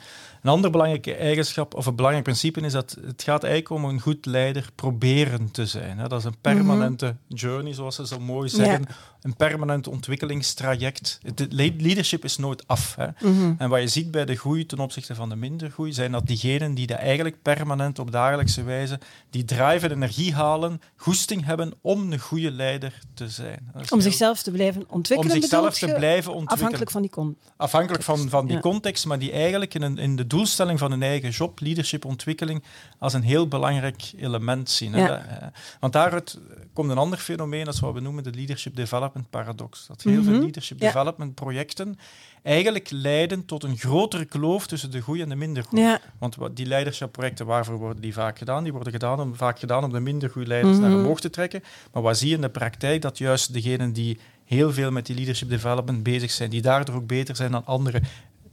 Een 0.47 0.53
ander 0.53 0.71
belangrijke 0.71 1.15
eigenschap 1.15 1.75
of 1.75 1.87
een 1.87 1.95
belangrijk 1.95 2.25
principe 2.25 2.61
is 2.61 2.73
dat 2.73 2.97
het 3.07 3.23
gaat 3.23 3.45
eigenlijk 3.45 3.83
om 3.83 3.91
een 3.91 4.01
goed 4.01 4.27
leider 4.27 4.69
proberen 4.75 5.51
te 5.51 5.67
zijn. 5.67 5.99
Hè. 5.99 6.09
Dat 6.09 6.19
is 6.19 6.25
een 6.25 6.41
permanente 6.41 7.17
journey, 7.29 7.73
zoals 7.73 7.95
ze 7.95 8.07
zo 8.07 8.19
mooi 8.19 8.49
zeggen. 8.49 8.87
Een 9.27 9.37
permanent 9.37 9.87
ontwikkelingstraject. 9.89 11.19
Het 11.23 11.47
leadership 11.81 12.25
is 12.25 12.37
nooit 12.37 12.67
af. 12.67 12.95
Hè. 12.97 13.07
Mhm. 13.31 13.55
En 13.59 13.69
wat 13.69 13.81
je 13.81 13.89
ziet 13.89 14.11
bij 14.11 14.25
de 14.25 14.37
groei 14.37 14.67
ten 14.67 14.79
opzichte 14.79 15.15
van 15.15 15.29
de 15.29 15.37
minder 15.37 15.71
groei, 15.71 15.93
zijn 15.93 16.13
dat 16.13 16.27
diegenen 16.27 16.75
die 16.75 16.87
dat 16.87 16.99
eigenlijk 16.99 17.43
permanent 17.43 17.99
op 17.99 18.11
dagelijkse 18.13 18.63
wijze 18.63 18.99
die 19.31 19.45
drive 19.45 19.87
en 19.87 19.93
energie 19.93 20.35
halen, 20.35 20.81
goesting 20.97 21.45
hebben 21.45 21.73
om 21.81 22.13
een 22.13 22.19
goede 22.19 22.51
leider 22.51 22.99
te 23.15 23.29
zijn. 23.29 23.71
Om 23.75 23.81
heel- 23.89 24.01
zichzelf 24.01 24.43
te 24.43 24.51
blijven 24.51 24.81
om 24.83 24.95
ontwikkelen, 24.97 25.33
zichzelf 25.33 25.63
bedoelt 25.63 25.79
te 25.81 25.87
je? 25.87 25.95
blijven 25.95 26.33
ontwikkelen. 26.33 26.57
Afhankelijk 26.59 26.91
van 26.91 27.03
die 27.03 27.11
kon. 27.11 27.37
Afhankelijk 27.57 28.03
van, 28.05 28.29
van 28.29 28.47
die 28.47 28.55
Ja. 28.55 28.61
context, 28.61 29.07
maar 29.07 29.19
die 29.19 29.33
eigenlijk 29.33 29.75
in, 29.75 29.83
een, 29.83 29.99
in 29.99 30.17
de 30.17 30.27
doelstelling 30.27 30.79
van 30.79 30.91
hun 30.91 31.03
eigen 31.03 31.31
job, 31.31 31.61
leadership, 31.61 32.05
ontwikkeling, 32.05 32.63
als 32.99 33.13
een 33.13 33.23
heel 33.23 33.49
belangrijk 33.49 34.13
element 34.17 34.71
zien. 34.71 34.93
hè. 34.93 35.07
Ja. 35.07 35.25
Eh, 35.41 35.47
Want 35.81 35.93
daaruit 35.93 36.39
komt 36.77 36.91
een 36.91 36.99
ander 36.99 37.19
fenomeen, 37.19 37.65
dat 37.65 37.75
is 37.75 37.81
wat 37.81 37.95
we 37.95 38.01
noemen 38.01 38.23
de 38.23 38.31
leadership 38.31 38.77
development 38.77 39.31
paradox. 39.31 39.87
Dat 39.87 40.03
heel 40.03 40.23
veel 40.23 40.33
Mhm. 40.33 40.41
leadership 40.43 40.81
Ja. 40.81 40.87
development 40.87 41.35
projecten 41.35 41.99
eigenlijk 42.43 42.91
leiden 42.91 43.45
tot 43.45 43.63
een 43.65 43.77
grotere 43.77 44.25
kloof 44.25 44.67
tussen 44.67 44.91
de 44.91 45.01
goede 45.01 45.23
en 45.23 45.29
de 45.29 45.35
minder 45.37 45.63
goede. 45.65 45.85
Ja. 45.85 46.01
Want 46.19 46.37
die 46.55 46.67
leiderschapprojecten, 46.67 47.47
waarvoor 47.47 47.77
worden 47.79 48.03
die 48.03 48.13
vaak 48.13 48.39
gedaan? 48.39 48.63
Die 48.63 48.73
worden 48.73 48.93
gedaan 48.93 49.21
om, 49.21 49.35
vaak 49.35 49.59
gedaan 49.59 49.85
om 49.85 49.93
de 49.93 50.01
minder 50.01 50.31
goede 50.31 50.49
leiders 50.49 50.77
Mhm. 50.79 50.89
naar 50.89 50.99
omhoog 50.99 51.21
te 51.21 51.31
trekken. 51.31 51.63
Maar 51.93 52.03
wat 52.03 52.19
zie 52.19 52.29
je 52.29 52.35
in 52.35 52.41
de 52.41 52.49
praktijk? 52.49 53.03
Dat 53.03 53.19
juist 53.19 53.53
degenen 53.53 53.93
die 53.93 54.19
heel 54.45 54.73
veel 54.73 54.91
met 54.91 55.07
die 55.07 55.17
leadership 55.17 55.49
development 55.49 56.03
bezig 56.03 56.31
zijn, 56.31 56.51
die 56.51 56.63
daardoor 56.63 56.95
ook 56.95 57.07
beter 57.07 57.37
zijn 57.37 57.51
dan 57.51 57.67
anderen, 57.67 58.03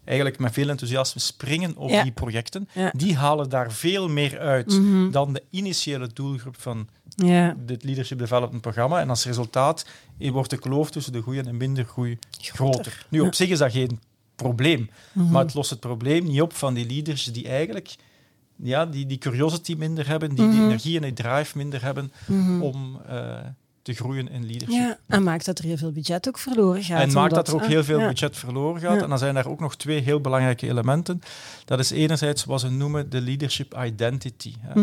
eigenlijk 0.06 0.40
met 0.40 0.54
veel 0.54 0.70
enthousiasme 0.70 1.22
springen 1.22 1.76
op 1.78 1.90
Ja. 1.90 2.04
die 2.04 2.12
projecten, 2.12 2.70
die 2.92 3.16
halen 3.16 3.50
daar 3.50 3.72
veel 3.72 4.10
meer 4.10 4.40
uit 4.40 4.80
Mhm. 4.80 5.12
dan 5.12 5.34
de 5.34 5.44
initiële 5.50 6.10
doelgroep 6.14 6.62
van 6.62 6.88
Ja. 7.16 7.56
dit 7.66 7.84
leadership 7.84 8.18
development 8.20 8.62
programma. 8.62 9.00
En 9.00 9.10
als 9.10 9.26
resultaat 9.26 9.86
wordt 10.20 10.50
de 10.50 10.58
kloof 10.58 10.92
tussen 10.92 11.14
de 11.14 11.22
goede 11.22 11.40
en 11.40 11.46
de 11.46 11.54
minder 11.54 11.86
goede 11.86 12.18
groter. 12.32 13.06
Nu, 13.10 13.20
op 13.20 13.26
Ja. 13.26 13.32
zich 13.34 13.50
is 13.50 13.58
dat 13.58 13.72
geen 13.72 14.00
probleem. 14.36 14.90
Mhm. 15.14 15.32
Maar 15.32 15.44
het 15.44 15.54
lost 15.54 15.70
het 15.70 15.80
probleem 15.80 16.24
niet 16.26 16.42
op 16.42 16.54
van 16.54 16.74
die 16.74 16.86
leaders 16.88 17.24
die 17.26 17.48
eigenlijk 17.48 17.96
ja, 18.56 18.86
die, 18.86 19.06
die 19.06 19.18
curiosity 19.18 19.76
minder 19.78 20.08
hebben, 20.08 20.30
die, 20.30 20.50
die 20.50 20.56
Mhm. 20.60 20.64
energie 20.66 20.96
en 20.96 21.02
die 21.02 21.14
drive 21.14 21.58
minder 21.58 21.84
hebben 21.84 22.12
Mhm. 22.28 22.62
om 22.62 23.02
eh, 23.08 23.38
te 23.82 23.94
groeien 23.94 24.30
in 24.30 24.42
leadership. 24.46 24.70
Ja, 24.80 24.98
en 25.08 25.24
maakt 25.24 25.46
dat 25.46 25.60
er 25.60 25.66
heel 25.66 25.78
veel 25.78 25.92
budget 25.92 26.28
ook 26.28 26.38
verloren 26.38 26.84
gaat. 26.84 27.02
En 27.02 27.12
maakt 27.12 27.32
omdat- 27.32 27.46
dat 27.46 27.48
er 27.48 27.54
ook 27.62 27.66
heel 27.70 27.84
veel 27.84 28.00
ja. 28.00 28.08
budget 28.08 28.38
verloren 28.38 28.82
gaat. 28.82 28.96
Ja. 28.96 29.04
En 29.04 29.10
dan 29.10 29.18
zijn 29.18 29.34
daar 29.34 29.48
ook 29.48 29.60
nog 29.60 29.76
twee 29.76 30.00
heel 30.02 30.22
belangrijke 30.22 30.68
elementen. 30.68 31.22
Dat 31.66 31.80
is 31.80 31.92
enerzijds 31.92 32.46
wat 32.46 32.60
ze 32.60 32.70
noemen 32.70 33.10
de 33.10 33.22
leadership 33.22 33.78
identity. 33.86 34.54
hè. 34.60 34.82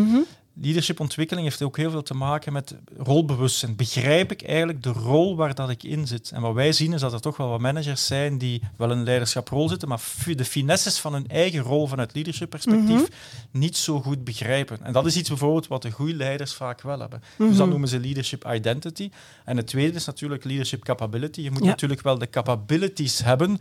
Ontwikkeling 0.97 1.47
heeft 1.47 1.61
ook 1.61 1.77
heel 1.77 1.91
veel 1.91 2.03
te 2.03 2.13
maken 2.13 2.53
met 2.53 2.75
rolbewustzijn. 2.97 3.75
Begrijp 3.75 4.31
ik 4.31 4.41
eigenlijk 4.43 4.83
de 4.83 4.89
rol 4.91 5.35
waar 5.35 5.55
dat 5.55 5.69
ik 5.69 5.83
in 5.83 6.07
zit? 6.07 6.31
En 6.31 6.41
wat 6.41 6.53
wij 6.53 6.71
zien 6.71 6.93
is 6.93 7.01
dat 7.01 7.13
er 7.13 7.21
toch 7.21 7.37
wel 7.37 7.49
wat 7.49 7.59
managers 7.59 8.05
zijn 8.05 8.37
die 8.37 8.61
wel 8.77 8.91
een 8.91 9.03
leiderschaprol 9.03 9.69
zitten, 9.69 9.87
maar 9.87 10.01
de 10.35 10.45
finesses 10.45 10.99
van 10.99 11.13
hun 11.13 11.27
eigen 11.27 11.59
rol 11.61 11.87
vanuit 11.87 12.13
leadership 12.13 12.49
perspectief 12.49 13.01
Mhm. 13.01 13.09
niet 13.51 13.77
zo 13.77 14.01
goed 14.01 14.23
begrijpen. 14.23 14.83
En 14.83 14.93
dat 14.93 15.05
is 15.05 15.17
iets 15.17 15.29
bijvoorbeeld 15.29 15.67
wat 15.67 15.81
de 15.81 15.91
goede 15.91 16.13
leiders 16.15 16.53
vaak 16.53 16.81
wel 16.81 16.99
hebben. 16.99 17.21
Dus 17.37 17.47
Mhm. 17.47 17.57
dat 17.57 17.67
noemen 17.69 17.87
ze 17.89 17.99
leadership 17.99 18.47
identity. 18.53 19.09
En 19.45 19.57
het 19.57 19.67
tweede 19.67 19.95
is 19.95 20.05
natuurlijk 20.05 20.43
leadership 20.43 20.83
capability. 20.83 21.41
Je 21.41 21.51
moet 21.51 21.63
Ja. 21.63 21.65
natuurlijk 21.67 22.01
wel 22.01 22.17
de 22.17 22.29
capabilities 22.29 23.23
hebben 23.23 23.59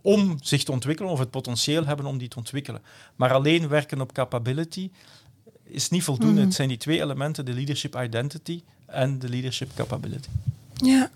om 0.00 0.38
zich 0.42 0.64
te 0.64 0.72
ontwikkelen 0.72 1.10
of 1.12 1.18
het 1.18 1.30
potentieel 1.30 1.84
hebben 1.86 2.06
om 2.06 2.18
die 2.18 2.28
te 2.28 2.36
ontwikkelen. 2.36 2.82
Maar 3.16 3.32
alleen 3.32 3.68
werken 3.68 4.00
op 4.00 4.12
capability 4.12 4.90
is 5.68 5.88
niet 5.88 6.02
voldoende. 6.02 6.34
Mhm. 6.34 6.44
Het 6.44 6.54
zijn 6.54 6.68
die 6.68 6.78
twee 6.78 7.00
elementen, 7.00 7.44
de 7.44 7.52
leadership 7.52 7.96
identity 7.96 8.62
en 8.86 9.18
de 9.18 9.28
leadership 9.28 9.70
capability. 9.74 10.28
Ja. 10.74 11.10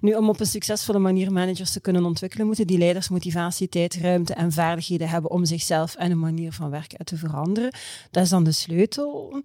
Nu, 0.00 0.14
om 0.14 0.28
op 0.28 0.40
een 0.40 0.46
succesvolle 0.46 0.98
manier 0.98 1.32
managers 1.32 1.72
te 1.72 1.80
kunnen 1.80 2.04
ontwikkelen, 2.04 2.46
moeten 2.46 2.66
die 2.66 2.78
leiders 2.78 3.08
motivatie, 3.08 3.68
tijd, 3.68 3.94
ruimte 3.94 4.34
en 4.34 4.52
vaardigheden 4.52 5.08
hebben 5.08 5.30
om 5.30 5.44
zichzelf 5.44 5.94
en 5.94 6.10
een 6.10 6.18
manier 6.18 6.52
van 6.52 6.70
werken 6.70 7.04
te 7.04 7.16
veranderen. 7.16 7.72
Dat 8.10 8.22
is 8.22 8.28
dan 8.28 8.44
de 8.44 8.52
sleutel. 8.52 9.40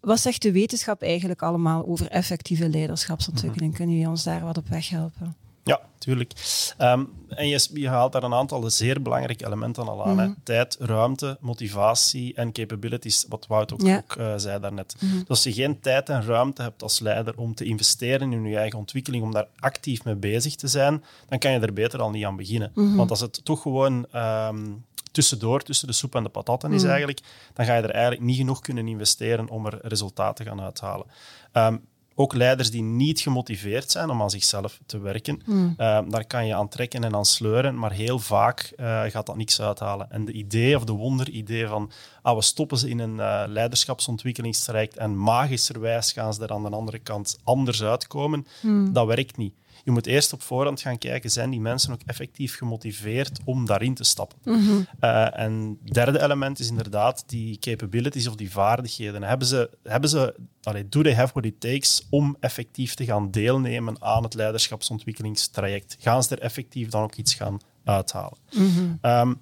Wat 0.00 0.20
zegt 0.20 0.42
de 0.42 0.52
wetenschap 0.52 1.02
eigenlijk 1.02 1.42
allemaal 1.42 1.86
over 1.86 2.08
effectieve 2.08 2.68
leiderschapsontwikkeling? 2.68 3.74
Kunnen 3.74 3.94
jullie 3.94 4.10
ons 4.10 4.22
daar 4.22 4.44
wat 4.44 4.56
op 4.56 4.68
weg 4.68 4.88
helpen? 4.88 5.36
Ja, 5.66 5.80
tuurlijk. 5.98 6.32
Ehm, 6.78 7.04
en 7.28 7.48
je, 7.48 7.68
je, 7.72 7.88
haalt 7.88 8.12
daar 8.12 8.22
een 8.22 8.34
aantal 8.34 8.70
zeer 8.70 9.02
belangrijke 9.02 9.46
elementen 9.46 9.88
al 9.88 10.06
aan. 10.06 10.18
hè? 10.18 10.26
Mhm. 10.26 10.34
Tijd, 10.42 10.76
ruimte, 10.80 11.36
motivatie 11.40 12.34
en 12.34 12.52
capabilities, 12.52 13.24
wat 13.28 13.46
Wout 13.46 13.72
ook, 13.72 13.80
Ja. 13.80 13.96
ook 13.96 14.16
eh, 14.16 14.32
zei 14.36 14.60
daarnet. 14.60 14.96
Mhm. 15.00 15.18
Dus 15.18 15.28
als 15.28 15.42
je 15.42 15.52
geen 15.52 15.80
tijd 15.80 16.08
en 16.08 16.24
ruimte 16.26 16.62
hebt 16.62 16.82
als 16.82 16.98
leider 17.00 17.36
om 17.36 17.54
te 17.54 17.64
investeren 17.64 18.32
in 18.32 18.44
je 18.44 18.56
eigen 18.56 18.78
ontwikkeling, 18.78 19.24
om 19.24 19.32
daar 19.32 19.48
actief 19.58 20.04
mee 20.04 20.14
bezig 20.16 20.54
te 20.54 20.68
zijn, 20.68 21.04
dan 21.28 21.38
kan 21.38 21.52
je 21.52 21.58
er 21.58 21.72
beter 21.72 22.00
al 22.00 22.10
niet 22.10 22.24
aan 22.24 22.36
beginnen. 22.36 22.70
Mhm. 22.74 22.96
Want 22.96 23.10
als 23.10 23.20
het 23.20 23.44
toch 23.44 23.62
gewoon 23.62 24.06
ehm, 24.12 24.66
tussendoor, 25.12 25.62
tussen 25.62 25.86
de 25.86 25.92
soep 25.92 26.14
en 26.14 26.22
de 26.22 26.28
patatten 26.28 26.72
is 26.72 26.82
eigenlijk, 26.84 27.20
dan 27.54 27.66
ga 27.66 27.76
je 27.76 27.82
er 27.82 27.90
eigenlijk 27.90 28.22
niet 28.22 28.36
genoeg 28.36 28.60
kunnen 28.60 28.88
investeren 28.88 29.48
om 29.48 29.66
er 29.66 29.78
resultaten 29.82 30.44
te 30.44 30.50
gaan 30.50 30.60
uithalen. 30.60 31.06
Ehm, 31.52 31.76
ook 32.18 32.34
leiders 32.34 32.70
die 32.70 32.82
niet 32.82 33.20
gemotiveerd 33.20 33.90
zijn 33.90 34.10
om 34.10 34.22
aan 34.22 34.30
zichzelf 34.30 34.80
te 34.86 34.98
werken, 34.98 35.40
Mhm. 35.46 35.68
eh, 35.76 35.98
daar 36.08 36.24
kan 36.26 36.46
je 36.46 36.54
aan 36.54 36.68
trekken 36.68 37.04
en 37.04 37.14
aan 37.14 37.24
sleuren, 37.24 37.78
maar 37.78 37.92
heel 37.92 38.18
vaak 38.18 38.72
eh, 38.76 39.02
gaat 39.04 39.26
dat 39.26 39.36
niks 39.36 39.60
uithalen. 39.60 40.10
En 40.10 40.24
de 40.24 40.32
idee 40.32 40.76
of 40.76 40.84
de 40.84 40.92
wonderidee 40.92 41.66
van 41.66 41.90
ah, 42.22 42.36
we 42.36 42.42
stoppen 42.42 42.78
ze 42.78 42.88
in 42.88 42.98
een 42.98 43.20
eh, 43.20 43.42
leiderschapsontwikkelingstraject 43.46 44.96
en 44.96 45.18
magischerwijs 45.18 46.12
gaan 46.12 46.34
ze 46.34 46.42
er 46.42 46.50
aan 46.52 46.62
de 46.62 46.70
andere 46.70 46.98
kant 46.98 47.38
anders 47.44 47.82
uitkomen, 47.82 48.46
Mhm. 48.62 48.92
dat 48.92 49.06
werkt 49.06 49.36
niet. 49.36 49.54
Je 49.86 49.92
moet 49.92 50.06
eerst 50.06 50.32
op 50.32 50.42
voorhand 50.42 50.80
gaan 50.80 50.98
kijken, 50.98 51.30
zijn 51.30 51.50
die 51.50 51.60
mensen 51.60 51.92
ook 51.92 52.00
effectief 52.06 52.56
gemotiveerd 52.56 53.40
om 53.44 53.66
daarin 53.66 53.94
te 53.94 54.04
stappen? 54.04 54.38
Mhm. 54.44 54.80
Eh, 55.00 55.38
en 55.38 55.78
het 55.84 55.94
derde 55.94 56.22
element 56.22 56.58
is 56.58 56.68
inderdaad 56.68 57.24
die 57.26 57.58
capabilities 57.58 58.26
of 58.26 58.34
die 58.34 58.50
vaardigheden. 58.50 59.22
Hebben 59.22 59.46
ze, 59.46 59.70
hebben 59.82 60.10
ze 60.10 60.34
allee, 60.62 60.88
do 60.88 61.02
they 61.02 61.14
have 61.14 61.32
what 61.32 61.44
it 61.44 61.60
takes 61.60 62.06
om 62.10 62.36
effectief 62.40 62.94
te 62.94 63.04
gaan 63.04 63.30
deelnemen 63.30 64.02
aan 64.02 64.22
het 64.22 64.34
leiderschapsontwikkelingstraject? 64.34 65.96
Gaan 66.00 66.22
ze 66.22 66.36
er 66.36 66.42
effectief 66.42 66.88
dan 66.88 67.02
ook 67.02 67.14
iets 67.14 67.34
gaan 67.34 67.60
uithalen? 67.84 68.38
Mhm. 68.52 68.94
Ehm, 69.00 69.34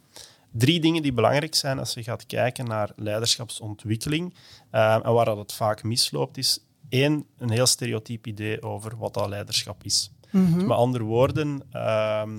drie 0.51 0.81
dingen 0.81 1.03
die 1.03 1.13
belangrijk 1.13 1.55
zijn 1.55 1.79
als 1.79 1.95
je 1.95 2.03
gaat 2.03 2.27
kijken 2.27 2.65
naar 2.65 2.93
leiderschapsontwikkeling 2.97 4.35
ehm, 4.71 5.01
en 5.01 5.13
waar 5.13 5.25
dat 5.25 5.39
het 5.39 5.53
vaak 5.53 5.83
misloopt, 5.83 6.37
is 6.37 6.59
één, 6.89 7.27
een 7.39 7.51
heel 7.51 7.67
stereotyp 7.67 8.27
idee 8.27 8.63
over 8.63 8.97
wat 8.97 9.15
dat 9.15 9.29
leiderschap 9.29 9.85
is. 9.85 10.11
Mhm. 10.35 10.67
Met 10.67 10.77
andere 10.77 11.05
woorden, 11.05 11.63
ehm, 11.73 12.31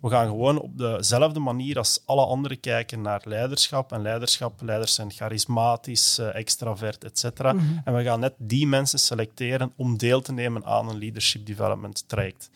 we 0.00 0.08
gaan 0.10 0.26
gewoon 0.26 0.60
op 0.60 0.78
dezelfde 0.78 1.40
manier 1.40 1.78
als 1.78 2.02
alle 2.04 2.24
anderen 2.26 2.60
kijken 2.60 3.00
naar 3.00 3.20
leiderschap. 3.24 3.92
En 3.92 4.02
leiderschap, 4.02 4.60
leiders 4.62 4.94
zijn 4.94 5.10
charismatisch, 5.10 6.18
eh, 6.18 6.34
extravert, 6.34 7.04
etc. 7.04 7.38
Mhm. 7.42 7.58
En 7.84 7.94
we 7.94 8.02
gaan 8.02 8.20
net 8.20 8.34
die 8.38 8.66
mensen 8.66 8.98
selecteren 8.98 9.72
om 9.76 9.96
deel 9.98 10.20
te 10.20 10.32
nemen 10.32 10.64
aan 10.64 10.88
een 10.88 10.98
leadership 10.98 11.46
development 11.46 12.04
traject. 12.08 12.50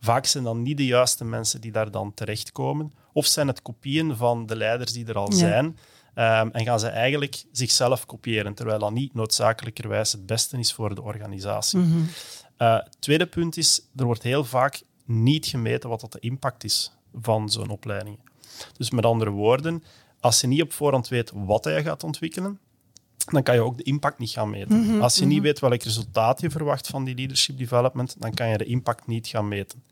Vaak 0.00 0.26
zijn 0.26 0.44
dan 0.44 0.62
niet 0.62 0.76
de 0.76 0.86
juiste 0.86 1.24
mensen 1.24 1.60
die 1.60 1.72
daar 1.72 1.90
dan 1.90 2.14
terechtkomen. 2.14 2.92
Of 3.12 3.26
zijn 3.26 3.46
het 3.46 3.62
kopieën 3.62 4.16
van 4.16 4.46
de 4.46 4.56
leiders 4.56 4.92
die 4.92 5.06
er 5.06 5.18
al 5.18 5.30
Ja. 5.30 5.36
zijn. 5.38 5.78
Ehm, 6.14 6.48
en 6.52 6.64
gaan 6.64 6.80
ze 6.80 6.88
eigenlijk 6.88 7.44
zichzelf 7.52 8.06
kopiëren, 8.06 8.54
terwijl 8.54 8.78
dat 8.78 8.92
niet 8.92 9.14
noodzakelijkerwijs 9.14 10.12
het 10.12 10.26
beste 10.26 10.58
is 10.58 10.72
voor 10.72 10.94
de 10.94 11.02
organisatie. 11.02 11.78
Mhm. 11.78 11.98
Uh, 12.58 12.78
tweede 12.98 13.26
punt 13.26 13.56
is, 13.56 13.80
er 13.96 14.04
wordt 14.04 14.22
heel 14.22 14.44
vaak 14.44 14.82
niet 15.04 15.46
gemeten 15.46 15.88
wat 15.88 16.00
dat 16.00 16.12
de 16.12 16.20
impact 16.20 16.64
is 16.64 16.92
van 17.20 17.50
zo'n 17.50 17.70
opleiding. 17.70 18.18
Dus 18.76 18.90
met 18.90 19.04
andere 19.04 19.30
woorden, 19.30 19.84
als 20.20 20.40
je 20.40 20.46
niet 20.46 20.62
op 20.62 20.72
voorhand 20.72 21.08
weet 21.08 21.32
wat 21.34 21.64
je 21.64 21.82
gaat 21.82 22.04
ontwikkelen, 22.04 22.58
dan 23.32 23.42
kan 23.42 23.54
je 23.54 23.60
ook 23.60 23.76
de 23.76 23.82
impact 23.82 24.18
niet 24.18 24.30
gaan 24.30 24.50
meten. 24.50 24.80
Mhm, 24.80 25.00
als 25.00 25.16
je 25.16 25.24
niet 25.24 25.36
mhm. 25.36 25.46
weet 25.46 25.58
welk 25.58 25.82
resultaat 25.82 26.40
je 26.40 26.50
verwacht 26.50 26.86
van 26.86 27.04
die 27.04 27.14
leadership 27.14 27.58
development, 27.58 28.16
dan 28.18 28.34
kan 28.34 28.48
je 28.48 28.58
de 28.58 28.64
impact 28.64 29.06
niet 29.06 29.26
gaan 29.26 29.48
meten. 29.48 29.82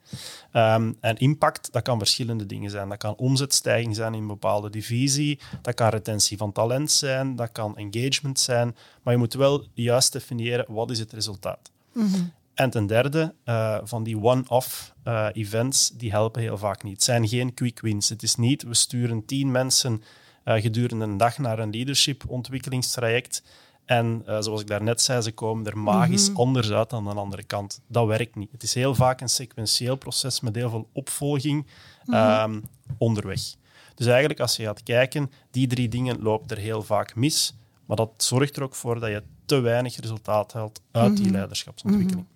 Ehm, 0.53 0.93
en 1.01 1.17
impact, 1.17 1.73
dat 1.73 1.83
kan 1.83 1.99
verschillende 1.99 2.47
dingen 2.47 2.71
zijn. 2.71 2.89
Dat 2.89 2.99
kan 2.99 3.17
omzetstijging 3.17 3.95
zijn 3.95 4.15
in 4.15 4.21
een 4.21 4.27
bepaalde 4.27 4.71
divisie, 4.71 5.39
dat 5.63 5.75
kan 5.75 5.89
retentie 5.89 6.37
van 6.37 6.53
talent 6.53 6.91
zijn, 6.91 7.37
dat 7.37 7.53
kan 7.53 7.77
engagement 7.77 8.41
zijn, 8.41 8.77
maar 9.03 9.13
je 9.13 9.19
moet 9.19 9.35
wel 9.35 9.65
juist 9.75 10.13
definiëren 10.13 10.65
wat 10.69 10.91
is 10.91 10.99
het 10.99 11.13
resultaat. 11.13 11.71
Mhm. 11.93 12.23
En 12.55 12.71
ten 12.71 12.87
derde, 12.87 13.35
eh, 13.45 13.79
van 13.83 14.03
die 14.03 14.23
one-off 14.23 14.95
eh, 15.03 15.27
events, 15.33 15.91
die 15.91 16.11
helpen 16.11 16.43
heel 16.43 16.59
vaak 16.59 16.83
niet. 16.83 16.93
Het 16.93 17.03
zijn 17.03 17.29
geen 17.29 17.55
quick 17.55 17.81
wins. 17.81 18.09
Het 18.09 18.23
is 18.23 18.37
niet, 18.37 18.63
we 18.63 18.75
sturen 18.75 19.25
tien 19.25 19.51
mensen 19.51 20.03
eh, 20.45 20.63
gedurende 20.63 21.05
een 21.05 21.17
dag 21.17 21.39
naar 21.39 21.59
een 21.59 21.71
leadership 21.71 22.25
ontwikkelingstraject. 22.29 23.43
En 23.85 24.23
zoals 24.39 24.61
ik 24.61 24.67
daarnet 24.67 25.01
zei, 25.01 25.21
ze 25.21 25.33
komen 25.33 25.67
er 25.67 25.79
magisch 25.79 26.29
Mhm. 26.29 26.39
anders 26.39 26.71
uit 26.71 26.91
dan 26.91 27.09
aan 27.09 27.15
de 27.15 27.21
andere 27.21 27.43
kant. 27.43 27.81
Dat 27.87 28.07
werkt 28.07 28.35
niet. 28.37 28.53
Het 28.53 28.63
is 28.63 28.75
heel 28.75 28.95
vaak 28.95 29.21
een 29.21 29.29
sequentieel 29.29 29.97
proces 29.97 30.41
met 30.41 30.55
heel 30.55 30.71
veel 30.71 30.89
opvolging 30.93 31.67
ehm, 32.07 32.61
onderweg. 32.99 33.41
Dus 33.95 34.07
eigenlijk, 34.07 34.41
als 34.41 34.57
je 34.57 34.63
gaat 34.63 34.83
kijken, 34.83 35.31
die 35.51 35.67
drie 35.67 35.89
dingen 35.89 36.23
lopen 36.23 36.57
er 36.57 36.63
heel 36.63 36.83
vaak 36.83 37.15
mis. 37.15 37.55
Maar 37.87 37.97
dat 37.97 38.11
zorgt 38.17 38.57
er 38.57 38.63
ook 38.63 38.75
voor 38.75 39.01
dat 39.01 39.11
je 39.11 39.23
te 39.45 39.61
weinig 39.61 39.97
resultaat 39.97 40.53
haalt 40.53 40.81
uit 40.91 41.17
die 41.17 41.25
Mhm. 41.25 41.35
leiderschapsontwikkeling. 41.35 42.27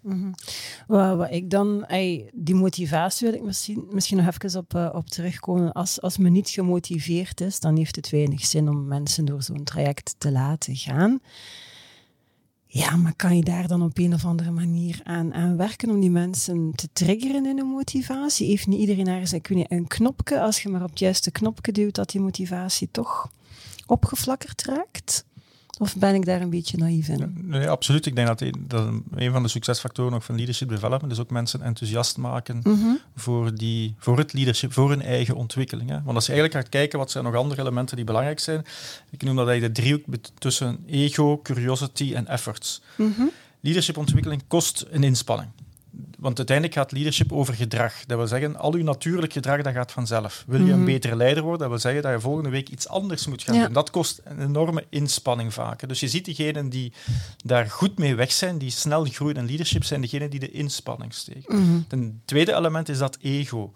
Wat, 0.86 1.16
wat 1.16 1.30
ik 1.30 1.50
dan, 1.50 1.84
ey, 1.84 2.30
die 2.34 2.54
motivatie 2.54 3.26
wil 3.30 3.36
ik 3.36 3.44
misschien, 3.44 3.86
misschien 3.90 4.16
nog 4.16 4.26
even 4.26 4.60
op, 4.60 4.75
eh, 4.75 4.90
op 4.92 5.06
terugkomen. 5.08 5.72
Als, 5.72 6.00
als 6.00 6.18
men 6.18 6.32
niet 6.32 6.48
gemotiveerd 6.48 7.40
is, 7.40 7.60
dan 7.60 7.76
heeft 7.76 7.96
het 7.96 8.10
weinig 8.10 8.44
zin 8.44 8.68
om 8.68 8.86
mensen 8.86 9.25
door 9.25 9.42
zo'n 9.42 9.64
traject 9.64 10.14
te 10.18 10.32
laten 10.32 10.76
gaan. 10.76 11.20
Ja, 12.66 12.96
maar 12.96 13.14
kan 13.14 13.36
je 13.36 13.42
daar 13.42 13.68
dan 13.68 13.82
op 13.82 13.98
een 13.98 14.14
of 14.14 14.25
andere 14.25 14.50
manier 14.50 15.00
aan, 15.04 15.34
aan 15.34 15.56
werken 15.56 15.90
om 15.90 16.00
die 16.00 16.10
mensen 16.10 16.72
te 16.75 16.88
triggeren 16.92 17.46
in 17.46 17.56
hun 17.56 17.66
motivatie? 17.66 18.46
Heeft 18.48 18.66
niet 18.66 18.80
iedereen 18.80 19.20
weet 19.20 19.48
niet, 19.48 19.70
een 19.70 19.86
knopje, 19.86 20.40
als 20.40 20.62
je 20.62 20.68
maar 20.68 20.82
op 20.82 20.90
het 20.90 20.98
juiste 20.98 21.30
knopje 21.30 21.72
duwt, 21.72 21.94
dat 21.94 22.10
die 22.10 22.20
motivatie 22.20 22.88
toch 22.90 23.30
opgeflakkerd 23.86 24.62
raakt? 24.62 25.25
Of 25.78 25.97
ben 25.97 26.14
ik 26.14 26.25
daar 26.25 26.40
een 26.40 26.50
beetje 26.50 26.76
naïef 26.76 27.09
in? 27.09 27.33
Nee, 27.42 27.68
absoluut. 27.68 28.06
Ik 28.06 28.14
denk 28.14 28.26
dat 28.26 28.40
een, 28.40 28.64
dat 28.66 28.88
een 29.14 29.33
van 29.33 29.42
de 29.42 29.49
succesfactoren 29.49 30.14
ook 30.14 30.23
van 30.23 30.35
leadership 30.37 30.68
development 30.68 31.12
is 31.12 31.18
ook 31.21 31.30
mensen 31.30 31.62
enthousiast 31.62 32.16
maken 32.16 32.61
Mhm. 32.62 32.87
voor, 33.16 33.54
die, 33.54 33.95
voor 33.99 34.18
het 34.18 34.33
leadership, 34.33 34.73
voor 34.73 34.88
hun 34.90 35.02
eigen 35.02 35.35
ontwikkeling. 35.35 35.90
Hè. 35.90 36.02
Want 36.02 36.14
als 36.16 36.26
je 36.26 36.33
eigenlijk 36.33 36.62
gaat 36.62 36.73
kijken 36.73 36.99
wat 36.99 37.11
zijn 37.11 37.25
nog 37.25 37.35
andere 37.35 37.61
elementen 37.61 37.97
die 37.97 38.04
belangrijk 38.04 38.38
zijn, 38.40 38.64
ik 39.11 39.23
noem 39.23 39.37
dat 39.37 39.47
eigenlijk 39.49 39.76
de 39.76 39.83
driehoek 39.83 40.04
tussen 40.38 40.78
ego, 40.87 41.40
curiosity 41.42 42.12
en 42.14 42.26
efforts. 42.26 42.83
Mhm. 42.97 43.23
Leadershipontwikkeling 43.61 44.42
kost 44.49 44.87
een 44.90 45.04
inspanning. 45.04 45.50
Want 46.16 46.37
uiteindelijk 46.38 46.76
gaat 46.76 46.92
leadership 46.92 47.32
over 47.32 47.54
gedrag. 47.54 48.04
Dat 48.06 48.18
wil 48.18 48.26
zeggen, 48.26 48.56
al 48.56 48.75
uw 48.75 48.82
natuurlijk 48.82 49.32
gedrag 49.32 49.62
dat 49.62 49.73
gaat 49.73 49.92
vanzelf. 49.92 50.44
Wil 50.46 50.61
je 50.64 50.73
een 50.73 50.76
Mhm. 50.76 50.85
betere 50.87 51.16
leider 51.16 51.42
worden, 51.42 51.61
dat 51.61 51.68
wil 51.68 51.78
zeggen 51.78 52.02
dat 52.02 52.12
je 52.12 52.20
volgende 52.20 52.49
week 52.50 52.68
iets 52.68 52.88
anders 52.88 53.26
moet 53.26 53.42
gaan 53.42 53.54
Ja. 53.54 53.64
doen. 53.64 53.73
Dat 53.73 53.90
kost 53.90 54.20
een 54.25 54.40
enorme 54.40 54.85
inspanning 54.90 55.54
vaak. 55.54 55.88
Dus 55.88 56.00
je 56.00 56.08
ziet 56.08 56.25
diegenen 56.25 56.68
die 56.68 56.92
daar 57.44 57.70
goed 57.70 57.99
mee 57.99 58.14
weg 58.14 58.32
zijn, 58.32 58.58
die 58.58 58.70
snel 58.70 59.04
groeien 59.04 59.37
in 59.37 59.46
leadership, 59.46 59.85
zijn 59.85 60.00
degenen 60.00 60.30
die 60.30 60.40
de 60.40 60.50
inspanning 60.50 61.14
steken. 61.14 61.85
Een 61.88 62.20
tweede 62.25 62.54
element 62.54 62.88
is 62.88 62.99
dat 62.99 63.18
ego. 63.20 63.73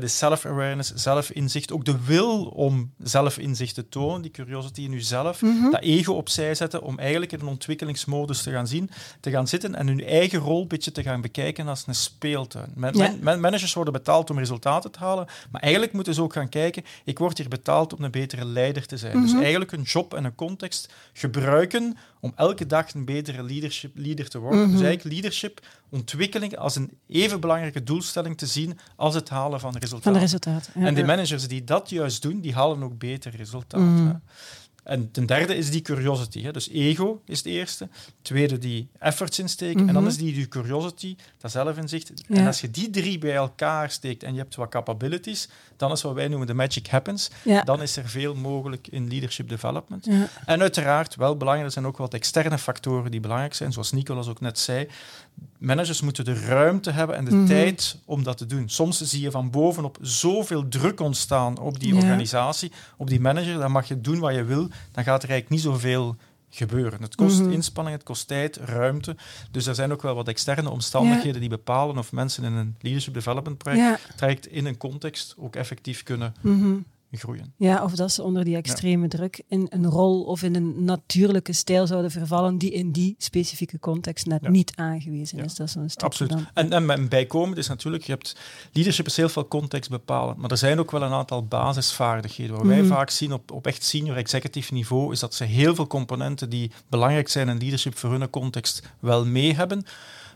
De 0.00 0.08
self-awareness, 0.08 0.92
zelfinzicht, 0.94 1.72
ook 1.72 1.84
de 1.84 1.96
wil 2.04 2.44
om 2.44 2.92
zelfinzicht 3.02 3.74
te 3.74 3.88
tonen, 3.88 4.22
die 4.22 4.30
curiosity 4.30 4.80
in 4.82 4.90
jezelf, 4.92 5.42
Mhm. 5.42 5.70
dat 5.70 5.80
ego 5.82 6.12
opzij 6.12 6.54
zetten 6.54 6.82
om 6.82 6.98
eigenlijk 6.98 7.32
in 7.32 7.40
een 7.40 7.46
ontwikkelingsmodus 7.46 8.42
te 8.42 8.50
gaan 8.50 8.66
zien, 8.66 8.90
te 9.20 9.30
gaan 9.30 9.48
zitten 9.48 9.74
en 9.74 9.86
hun 9.86 10.04
eigen 10.04 10.38
rol 10.38 10.62
een 10.62 10.68
beetje 10.68 10.92
te 10.92 11.02
gaan 11.02 11.20
bekijken 11.20 11.68
als 11.68 11.81
een 11.86 11.94
speeltuin. 11.94 12.72
Man- 12.74 12.94
Ja. 12.96 13.08
man- 13.08 13.18
man- 13.22 13.40
managers 13.40 13.74
worden 13.74 13.92
betaald 13.92 14.30
om 14.30 14.38
resultaten 14.38 14.90
te 14.90 14.98
halen, 14.98 15.26
maar 15.50 15.60
eigenlijk 15.60 15.92
moeten 15.92 16.14
ze 16.14 16.22
ook 16.22 16.32
gaan 16.32 16.48
kijken, 16.48 16.84
ik 17.04 17.18
word 17.18 17.38
hier 17.38 17.48
betaald 17.48 17.94
om 17.94 18.04
een 18.04 18.10
betere 18.10 18.44
leider 18.44 18.86
te 18.86 18.96
zijn. 18.96 19.20
Dus 19.20 19.30
Mhm. 19.32 19.40
eigenlijk 19.40 19.72
een 19.72 19.82
job 19.82 20.14
en 20.14 20.24
een 20.24 20.34
context 20.34 20.92
gebruiken 21.12 21.96
om 22.20 22.32
elke 22.36 22.66
dag 22.66 22.94
een 22.94 23.04
betere 23.04 23.42
leadership, 23.42 23.90
leader 23.94 24.28
te 24.28 24.38
worden. 24.38 24.60
Mhm. 24.60 24.70
Dus 24.70 24.80
eigenlijk 24.80 25.14
leadership, 25.14 25.60
ontwikkeling 25.90 26.56
als 26.58 26.76
een 26.76 26.90
even 27.08 27.40
belangrijke 27.40 27.82
doelstelling 27.82 28.38
te 28.38 28.46
zien 28.46 28.78
als 28.96 29.14
het 29.14 29.28
halen 29.28 29.60
van 29.60 29.72
resultaten. 29.72 30.02
Van 30.02 30.12
de 30.12 30.18
resultaten. 30.18 30.72
Ja, 30.80 30.86
En 30.86 30.94
die 30.94 31.04
managers 31.04 31.48
die 31.48 31.64
dat 31.64 31.90
juist 31.90 32.22
doen, 32.22 32.40
die 32.40 32.54
halen 32.54 32.82
ook 32.82 32.98
beter 32.98 33.36
resultaten. 33.36 33.94
Mhm. 34.04 34.14
En 34.82 35.10
ten 35.10 35.26
derde 35.26 35.54
is 35.56 35.70
die 35.70 35.80
curiosity. 35.82 36.42
Hè. 36.42 36.52
Dus 36.52 36.68
ego 36.70 37.22
is 37.26 37.38
het 37.38 37.46
eerste. 37.46 37.88
Tweede, 38.22 38.58
die 38.58 38.88
efforts 38.98 39.38
insteken. 39.38 39.80
En 39.88 39.94
dan 39.94 40.02
Mhm. 40.02 40.06
is 40.12 40.16
die, 40.16 40.32
die 40.34 40.48
curiosity, 40.48 41.16
dat 41.38 41.50
zelfinzicht. 41.50 42.12
Ja. 42.28 42.36
En 42.36 42.46
als 42.46 42.60
je 42.60 42.70
die 42.70 42.90
drie 42.90 43.18
bij 43.18 43.34
elkaar 43.34 43.90
steekt 43.90 44.22
en 44.22 44.32
je 44.34 44.38
hebt 44.38 44.54
wat 44.54 44.68
capabilities, 44.70 45.48
dan 45.82 45.92
is 45.92 46.02
wat 46.02 46.14
wij 46.14 46.28
noemen 46.28 46.46
de 46.46 46.54
magic 46.54 46.86
happens. 46.86 47.30
Ja. 47.44 47.62
Dan 47.62 47.82
is 47.82 47.96
er 47.96 48.08
veel 48.08 48.34
mogelijk 48.34 48.88
in 48.88 49.08
leadership 49.08 49.48
development. 49.48 50.04
Ja. 50.04 50.28
En 50.46 50.60
uiteraard, 50.60 51.14
wel 51.16 51.36
belangrijk, 51.36 51.66
er 51.66 51.72
zijn 51.72 51.86
ook 51.86 51.96
wat 51.96 52.14
externe 52.14 52.58
factoren 52.58 53.10
die 53.10 53.20
belangrijk 53.20 53.54
zijn, 53.54 53.72
zoals 53.72 53.92
Nicolas 53.92 54.28
ook 54.28 54.40
net 54.40 54.58
zei. 54.58 54.88
managers 55.58 56.00
moeten 56.00 56.24
de 56.24 56.44
ruimte 56.44 56.90
hebben 56.90 57.16
en 57.16 57.24
de 57.24 57.34
Mhm. 57.34 57.46
tijd 57.46 57.96
om 58.04 58.22
dat 58.22 58.38
te 58.38 58.46
doen. 58.46 58.68
Soms 58.68 59.00
zie 59.00 59.20
je 59.20 59.30
van 59.30 59.50
bovenop 59.50 59.98
zoveel 60.00 60.68
druk 60.68 61.00
ontstaan 61.00 61.58
op 61.58 61.80
die 61.80 61.94
Ja. 61.94 62.00
organisatie, 62.00 62.72
op 62.96 63.08
die 63.08 63.20
manager, 63.20 63.58
dan 63.58 63.70
mag 63.72 63.88
je 63.88 64.00
doen 64.00 64.18
wat 64.18 64.34
je 64.34 64.44
wil, 64.44 64.68
dan 64.92 65.04
gaat 65.04 65.22
er 65.22 65.28
eigenlijk 65.30 65.48
niet 65.48 65.60
zoveel 65.60 66.16
gebeuren. 66.54 67.02
Het 67.02 67.14
kost 67.14 67.40
Mhm. 67.40 67.50
inspanning, 67.50 67.96
het 67.96 68.04
kost 68.06 68.26
tijd, 68.28 68.56
ruimte. 68.56 69.16
Dus 69.50 69.66
er 69.66 69.74
zijn 69.74 69.92
ook 69.92 70.02
wel 70.02 70.14
wat 70.14 70.28
externe 70.28 70.70
omstandigheden 70.70 71.40
die 71.40 71.48
bepalen 71.48 71.98
of 71.98 72.12
mensen 72.12 72.44
in 72.44 72.52
een 72.52 72.76
leadership 72.80 73.14
development 73.14 73.58
project, 73.58 73.80
Ja. 74.08 74.14
traject 74.16 74.46
in 74.46 74.66
een 74.66 74.76
context 74.76 75.34
ook 75.38 75.56
effectief 75.56 76.02
kunnen 76.02 76.34
Mhm. 76.40 76.74
Groeien. 77.18 77.52
ja, 77.56 77.84
of 77.84 77.94
dat 77.94 78.12
ze 78.12 78.22
onder 78.22 78.44
die 78.44 78.56
extreme 78.56 79.08
druk 79.08 79.42
in 79.48 79.66
een 79.70 79.86
rol 79.86 80.22
of 80.22 80.42
in 80.42 80.54
een 80.54 80.84
natuurlijke 80.84 81.52
stijl 81.52 81.86
zouden 81.86 82.10
vervallen 82.10 82.58
die 82.58 82.70
in 82.70 82.92
die 82.92 83.14
specifieke 83.18 83.78
context 83.78 84.26
net 84.26 84.40
Ja. 84.42 84.50
niet 84.50 84.72
aangewezen 84.76 85.38
Ja. 85.38 85.44
is. 85.44 85.54
Dat 85.54 85.66
is 85.66 85.72
zo'n 85.72 85.88
stukje 85.88 86.06
Absoluut. 86.06 86.32
dan. 86.32 86.46
En, 86.70 86.90
en 86.90 87.08
bijkomend 87.08 87.58
is 87.58 87.68
natuurlijk, 87.68 88.04
je 88.04 88.12
hebt 88.12 88.36
leadership 88.72 89.06
is 89.06 89.16
heel 89.16 89.28
veel 89.28 89.48
context 89.48 89.90
bepalen, 89.90 90.34
maar 90.38 90.50
er 90.50 90.56
zijn 90.56 90.78
ook 90.78 90.90
wel 90.90 91.02
een 91.02 91.12
aantal 91.12 91.46
basisvaardigheden. 91.46 92.56
Wat 92.56 92.66
wij 92.66 92.78
Mhm. 92.82 92.86
vaak 92.88 93.10
zien 93.10 93.32
op, 93.32 93.50
op 93.50 93.66
echt 93.66 93.84
senior 93.84 94.16
executive 94.16 94.72
niveau, 94.74 95.12
is 95.12 95.20
dat 95.20 95.34
ze 95.34 95.44
heel 95.44 95.74
veel 95.74 95.86
componenten 95.86 96.50
die 96.50 96.70
belangrijk 96.88 97.28
zijn 97.28 97.48
in 97.48 97.58
leadership 97.58 97.96
voor 97.98 98.10
hun 98.10 98.30
context 98.30 98.82
wel 99.00 99.26
mee 99.26 99.54
hebben, 99.54 99.84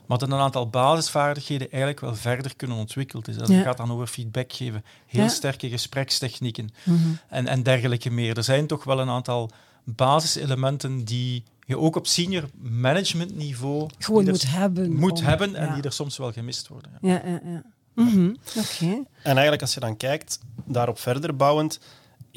maar 0.06 0.18
dat 0.18 0.30
een 0.30 0.38
aantal 0.38 0.68
basisvaardigheden 0.70 1.68
eigenlijk 1.70 2.00
wel 2.00 2.14
verder 2.14 2.56
kunnen 2.56 2.76
ontwikkeld 2.76 3.28
is. 3.28 3.36
Dat 3.36 3.48
Ja. 3.48 3.62
gaat 3.62 3.76
dan 3.76 3.92
over 3.92 4.06
feedback 4.06 4.52
geven, 4.52 4.84
heel 5.06 5.22
Ja. 5.22 5.28
sterke 5.28 5.68
gesprekstechnieken 5.68 6.68
Mhm. 6.84 6.98
en, 7.28 7.46
en 7.46 7.62
dergelijke 7.62 8.10
meer. 8.10 8.36
Er 8.36 8.44
zijn 8.44 8.66
toch 8.66 8.84
wel 8.84 9.00
een 9.00 9.08
aantal 9.10 9.50
basiselementen 9.84 11.04
die 11.04 11.44
je 11.66 11.78
ook 11.78 11.96
op 11.96 12.06
senior 12.06 12.44
management 12.60 13.36
niveau 13.36 13.88
Gewoon 13.98 14.24
er 14.24 14.30
moet 14.30 14.50
hebben. 14.50 14.92
moet 14.92 15.18
om- 15.18 15.24
hebben 15.24 15.54
en 15.54 15.66
ja. 15.66 15.74
die 15.74 15.82
er 15.82 15.92
soms 15.92 16.16
wel 16.16 16.32
gemist 16.32 16.68
worden. 16.68 16.90
ja. 17.00 17.08
Ja, 17.10 17.22
ja, 17.26 17.40
ja. 17.44 17.62
Mhm. 17.94 18.28
Oké. 18.56 18.86
En 18.86 19.04
eigenlijk 19.32 19.60
als 19.60 19.74
je 19.74 19.80
dan 19.80 19.96
kijkt, 19.96 20.38
daarop 20.64 20.98
verder 20.98 21.36
bouwend, 21.36 21.80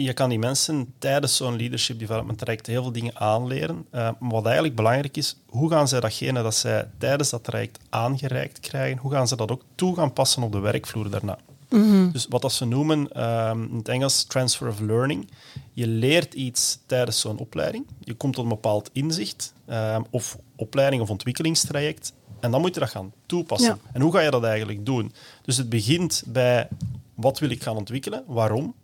je 0.03 0.13
kan 0.13 0.29
die 0.29 0.39
mensen 0.39 0.93
tijdens 0.97 1.35
zo'n 1.35 1.55
leadership 1.55 1.99
development 1.99 2.37
traject 2.37 2.67
heel 2.67 2.81
veel 2.81 2.91
dingen 2.91 3.19
aanleren. 3.19 3.85
Eh, 3.91 4.09
maar 4.19 4.31
wat 4.31 4.45
eigenlijk 4.45 4.75
belangrijk 4.75 5.17
is, 5.17 5.37
hoe 5.47 5.69
gaan 5.69 5.87
zij 5.87 5.99
datgene 5.99 6.43
dat 6.43 6.55
zij 6.55 6.89
tijdens 6.97 7.29
dat 7.29 7.43
traject 7.43 7.79
aangereikt 7.89 8.59
krijgen, 8.59 8.97
hoe 8.97 9.11
gaan 9.11 9.27
ze 9.27 9.35
dat 9.35 9.51
ook 9.51 9.63
toe 9.75 9.95
gaan 9.95 10.13
passen 10.13 10.43
op 10.43 10.51
de 10.51 10.59
werkvloer 10.59 11.09
daarna? 11.09 11.37
Mhm. 11.69 12.11
Dus 12.11 12.25
wat 12.29 12.41
dat 12.41 12.51
ze 12.51 12.65
noemen 12.65 13.11
ehm, 13.11 13.63
in 13.63 13.77
het 13.77 13.87
Engels 13.87 14.23
transfer 14.23 14.67
of 14.67 14.79
learning. 14.79 15.29
Je 15.73 15.87
leert 15.87 16.33
iets 16.33 16.79
tijdens 16.85 17.19
zo'n 17.19 17.37
opleiding. 17.37 17.85
Je 17.99 18.13
komt 18.13 18.33
tot 18.33 18.43
een 18.43 18.49
bepaald 18.49 18.89
inzicht 18.93 19.53
ehm, 19.65 20.01
of 20.09 20.37
opleiding 20.55 21.01
of 21.01 21.09
ontwikkelingstraject. 21.09 22.13
En 22.39 22.51
dan 22.51 22.61
moet 22.61 22.73
je 22.73 22.79
dat 22.79 22.89
gaan 22.89 23.13
toepassen. 23.25 23.79
Ja. 23.83 23.91
En 23.93 24.01
hoe 24.01 24.11
ga 24.11 24.19
je 24.19 24.31
dat 24.31 24.43
eigenlijk 24.43 24.85
doen? 24.85 25.11
Dus 25.41 25.57
het 25.57 25.69
begint 25.69 26.23
bij 26.27 26.67
wat 27.15 27.39
wil 27.39 27.49
ik 27.49 27.63
gaan 27.63 27.77
ontwikkelen, 27.77 28.23
waarom. 28.27 28.75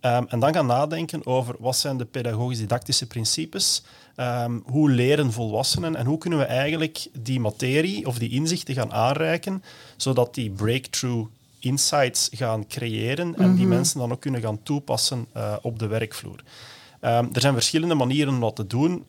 Ehm, 0.00 0.24
en 0.28 0.40
dan 0.40 0.54
gaan 0.54 0.66
nadenken 0.66 1.26
over 1.26 1.54
wat 1.58 1.76
zijn 1.76 1.96
de 1.96 2.04
pedagogisch-didactische 2.04 3.06
principes, 3.06 3.82
Ehm, 4.20 4.58
hoe 4.64 4.90
leren 4.90 5.32
volwassenen 5.32 5.96
en 5.96 6.06
hoe 6.06 6.18
kunnen 6.18 6.38
we 6.38 6.44
eigenlijk 6.44 7.06
die 7.12 7.40
materie 7.40 8.06
of 8.06 8.18
die 8.18 8.30
inzichten 8.30 8.74
gaan 8.74 8.92
aanreiken, 8.92 9.62
zodat 9.96 10.34
die 10.34 10.50
breakthrough 10.50 11.28
insights 11.58 12.28
gaan 12.32 12.66
creëren 12.66 13.36
en 13.36 13.54
die 13.54 13.66
mensen 13.66 13.98
dan 13.98 14.12
ook 14.12 14.20
kunnen 14.20 14.40
gaan 14.40 14.62
toepassen 14.62 15.26
eh, 15.32 15.56
op 15.62 15.78
de 15.78 15.86
werkvloer. 15.86 16.42
Ehm, 17.00 17.26
er 17.32 17.40
zijn 17.40 17.52
verschillende 17.52 17.94
manieren 17.94 18.34
om 18.34 18.40
dat 18.40 18.56
te 18.56 18.66
doen. 18.66 19.04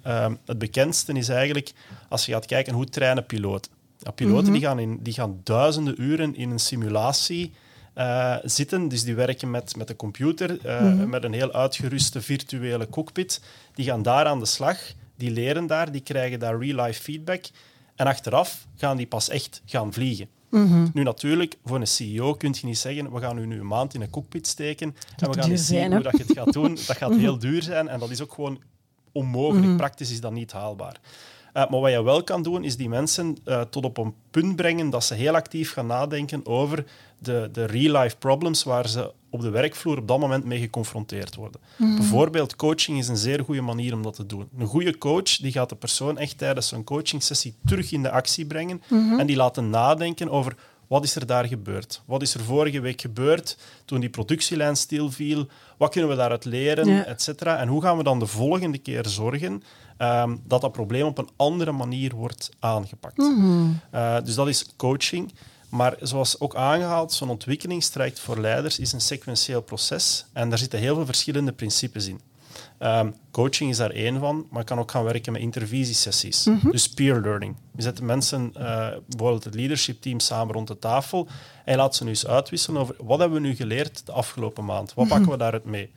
Het 0.46 0.58
bekendste 0.58 1.14
is 1.14 1.30
eigenlijk 1.30 1.74
als 2.10 2.26
je 2.26 2.32
gaat 2.32 2.46
kijken 2.46 2.74
hoe 2.74 2.86
trainen 2.86 3.26
piloten. 3.26 3.72
Ja, 3.98 4.12
piloten 4.12 4.54
die 4.54 4.62
gaan, 4.62 4.80
in, 4.80 5.00
die 5.02 5.14
gaan 5.14 5.40
duizenden 5.44 6.02
uren 6.02 6.36
in 6.36 6.50
een 6.50 6.60
simulatie 6.60 7.54
eh, 7.94 8.36
zitten. 8.44 8.88
Dus 8.88 9.04
die 9.04 9.16
werken 9.16 9.52
met, 9.52 9.76
met 9.76 9.90
een 9.90 9.96
computer, 9.96 10.66
eh, 10.66 10.94
met 10.94 11.24
een 11.24 11.34
heel 11.34 11.52
uitgeruste 11.52 12.22
virtuele 12.22 12.90
cockpit. 12.90 13.42
Die 13.74 13.86
gaan 13.86 14.02
daar 14.02 14.26
aan 14.26 14.40
de 14.40 14.46
slag, 14.46 14.78
die 15.16 15.32
leren 15.32 15.68
daar, 15.68 15.92
die 15.92 16.02
krijgen 16.02 16.40
daar 16.40 16.60
real-life 16.60 17.02
feedback. 17.02 17.46
En 17.96 18.06
achteraf 18.06 18.68
gaan 18.76 18.98
die 18.98 19.08
pas 19.08 19.30
echt 19.30 19.62
gaan 19.66 19.94
vliegen. 19.94 20.28
Mhm. 20.50 20.88
Nu 20.94 21.04
natuurlijk, 21.04 21.58
voor 21.66 21.80
een 21.80 21.88
CEO 21.88 22.34
kun 22.34 22.56
je 22.60 22.66
niet 22.66 22.78
zeggen, 22.78 23.12
we 23.12 23.20
gaan 23.20 23.38
u 23.38 23.46
nu 23.46 23.60
een 23.60 23.68
maand 23.68 23.94
in 23.94 24.02
een 24.02 24.10
cockpit 24.10 24.48
steken 24.48 24.96
en 25.18 25.32
we 25.32 25.42
gaan 25.42 25.50
eens 25.50 25.68
zien 25.68 25.78
zijn, 25.78 25.94
hoe 25.94 26.02
dat 26.02 26.18
je 26.18 26.24
het 26.24 26.38
gaat 26.38 26.54
doen. 26.54 26.76
Dat 26.76 26.98
gaat 26.98 27.16
heel 27.16 27.40
duur 27.40 27.64
zijn 27.64 27.88
en 27.88 28.00
dat 28.00 28.10
is 28.10 28.22
ook 28.22 28.34
gewoon 28.34 28.62
onmogelijk. 29.12 29.66
Mhm. 29.66 29.78
Praktisch 29.78 30.12
is 30.12 30.22
dat 30.22 30.32
niet 30.32 30.52
haalbaar. 30.52 31.00
Eh, 31.54 31.70
maar 31.70 31.80
wat 31.80 31.92
je 31.92 32.04
wel 32.04 32.24
kan 32.24 32.44
doen, 32.44 32.64
is 32.64 32.78
die 32.78 32.90
mensen 32.90 33.38
eh, 33.46 33.62
tot 33.62 33.86
op 33.86 33.98
een 33.98 34.14
punt 34.32 34.56
brengen 34.56 34.90
dat 34.90 35.04
ze 35.04 35.14
heel 35.14 35.36
actief 35.36 35.74
gaan 35.74 35.88
nadenken 35.88 36.46
over 36.46 36.86
de, 37.20 37.50
de 37.52 37.66
real-life 37.66 38.18
problems 38.18 38.64
waar 38.64 38.90
ze 38.90 39.12
op 39.30 39.42
de 39.42 39.50
werkvloer 39.50 39.98
op 39.98 40.08
dat 40.08 40.20
moment 40.20 40.46
mee 40.46 40.60
geconfronteerd 40.60 41.36
worden. 41.36 41.62
Bijvoorbeeld 41.78 42.56
coaching 42.56 42.98
is 42.98 43.08
een 43.08 43.18
zeer 43.18 43.44
goede 43.44 43.62
manier 43.62 43.94
om 43.94 44.04
dat 44.04 44.16
te 44.16 44.26
doen. 44.26 44.50
Een 44.58 44.68
goede 44.68 44.98
coach 44.98 45.38
die 45.38 45.52
gaat 45.52 45.70
de 45.70 45.76
persoon 45.76 46.18
echt 46.18 46.38
tijdens 46.38 46.68
zo'n 46.68 46.84
coachingsessie 46.84 47.56
terug 47.66 47.92
in 47.92 48.04
de 48.04 48.12
actie 48.12 48.46
brengen 48.46 48.82
en 49.18 49.28
die 49.28 49.36
laten 49.36 49.70
nadenken 49.70 50.30
over 50.30 50.56
wat 50.92 51.04
is 51.04 51.16
er 51.16 51.26
daar 51.26 51.48
gebeurd? 51.48 52.02
Wat 52.06 52.22
is 52.22 52.34
er 52.34 52.44
vorige 52.44 52.80
week 52.80 53.02
gebeurd 53.02 53.58
toen 53.86 54.00
die 54.00 54.10
productielijn 54.10 54.76
stilviel? 54.76 55.48
Wat 55.78 55.92
kunnen 55.92 56.10
we 56.10 56.16
daaruit 56.16 56.46
leren, 56.46 56.88
Ja. 56.88 57.06
et 57.06 57.22
cetera? 57.22 57.58
En 57.58 57.68
hoe 57.68 57.82
gaan 57.82 57.98
we 57.98 58.04
dan 58.04 58.20
de 58.20 58.26
volgende 58.28 58.78
keer 58.78 59.08
zorgen 59.08 59.64
ehm, 59.98 60.36
dat 60.44 60.62
dat 60.62 60.72
probleem 60.72 61.06
op 61.06 61.18
een 61.18 61.30
andere 61.36 61.72
manier 61.72 62.16
wordt 62.16 62.50
aangepakt? 62.60 63.18
Mhm. 63.18 63.70
Eh, 63.92 64.18
dus 64.24 64.36
dat 64.36 64.48
is 64.48 64.66
coaching. 64.78 65.34
Maar 65.70 65.96
zoals 66.02 66.40
ook 66.40 66.56
aangehaald, 66.56 67.14
zo'n 67.14 67.30
ontwikkelingstraject 67.30 68.20
voor 68.20 68.40
leiders 68.40 68.80
is 68.80 68.92
een 68.92 69.02
sequentieel 69.02 69.62
proces. 69.62 70.26
En 70.34 70.50
daar 70.50 70.58
zitten 70.58 70.80
heel 70.80 70.96
veel 70.96 71.06
verschillende 71.06 71.52
principes 71.52 72.08
in. 72.08 72.20
Ehm, 72.78 73.12
coaching 73.32 73.70
is 73.70 73.78
daar 73.78 73.90
één 73.90 74.20
van, 74.20 74.48
maar 74.50 74.60
je 74.60 74.66
kan 74.66 74.80
ook 74.80 74.92
gaan 74.92 75.04
werken 75.04 75.32
met 75.32 75.42
intervisiesessies. 75.42 76.48
Dus 76.72 76.90
peer 76.90 77.22
learning. 77.22 77.56
Je 77.76 77.82
zet 77.82 78.02
mensen, 78.02 78.52
eh, 78.54 78.88
bijvoorbeeld 79.08 79.44
het 79.44 79.56
leadership 79.56 80.02
team, 80.02 80.20
samen 80.20 80.54
rond 80.54 80.68
de 80.68 80.80
tafel 80.80 81.28
en 81.66 81.78
laat 81.78 81.96
ze 81.96 82.04
nu 82.04 82.10
eens 82.10 82.28
uitwisselen 82.28 82.82
over 82.82 82.96
wat 82.98 83.20
hebben 83.20 83.42
we 83.42 83.48
nu 83.48 83.56
geleerd 83.56 84.06
de 84.06 84.12
afgelopen 84.12 84.66
maand? 84.66 84.94
Wat 84.94 85.08
pakken 85.08 85.32
we 85.32 85.38
daaruit 85.38 85.66
mee? 85.66 85.92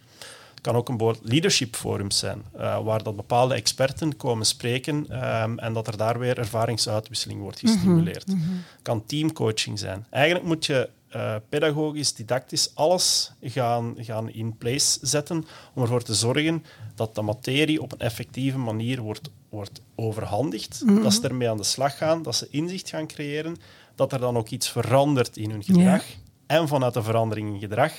Het 0.51 0.61
kan 0.73 0.75
ook 0.77 0.89
een 0.89 0.97
bijvoorbeeld 0.97 1.31
leadership 1.31 1.77
forums 1.77 2.19
zijn, 2.19 2.43
eh, 2.57 2.85
waar 2.85 3.03
dat 3.03 3.17
bepaalde 3.17 3.55
experten 3.55 4.17
komen 4.17 4.47
spreken 4.47 5.07
ehm, 5.09 5.59
en 5.59 5.73
dat 5.73 5.87
er 5.87 5.97
daar 5.97 6.19
weer 6.19 6.39
ervaringsuitwisseling 6.39 7.41
wordt 7.41 7.59
gestimuleerd. 7.59 8.27
Het 8.27 8.83
kan 8.83 9.07
teamcoaching 9.07 9.79
zijn. 9.79 10.07
Eigenlijk 10.11 10.47
moet 10.47 10.67
je 10.67 10.89
eh, 11.15 11.35
pedagogisch, 11.49 12.15
didactisch 12.15 12.71
alles 12.75 13.33
gaan, 13.43 13.95
gaan 13.99 14.31
in 14.31 14.57
place 14.57 14.99
zetten 15.03 15.45
om 15.75 15.83
ervoor 15.83 16.03
te 16.03 16.15
zorgen 16.15 16.65
dat 16.95 17.15
de 17.15 17.23
materie 17.23 17.83
op 17.83 17.93
een 17.93 17.99
effectieve 17.99 18.59
manier 18.59 19.01
wordt, 19.01 19.31
wordt 19.49 19.81
overhandigd, 19.95 20.83
dat 21.03 21.15
ze 21.15 21.29
ermee 21.29 21.51
aan 21.51 21.57
de 21.57 21.63
slag 21.65 21.97
gaan, 21.97 22.23
dat 22.23 22.37
ze 22.37 22.49
inzicht 22.51 22.89
gaan 22.89 23.07
creëren, 23.07 23.57
dat 23.95 24.13
er 24.13 24.19
dan 24.19 24.37
ook 24.37 24.49
iets 24.49 24.71
verandert 24.71 25.37
in 25.37 25.51
hun 25.51 25.65
gedrag 25.65 26.05
en 26.47 26.69
vanuit 26.69 26.95
de 26.95 27.03
verandering 27.03 27.55
in 27.55 27.61
gedrag 27.61 27.93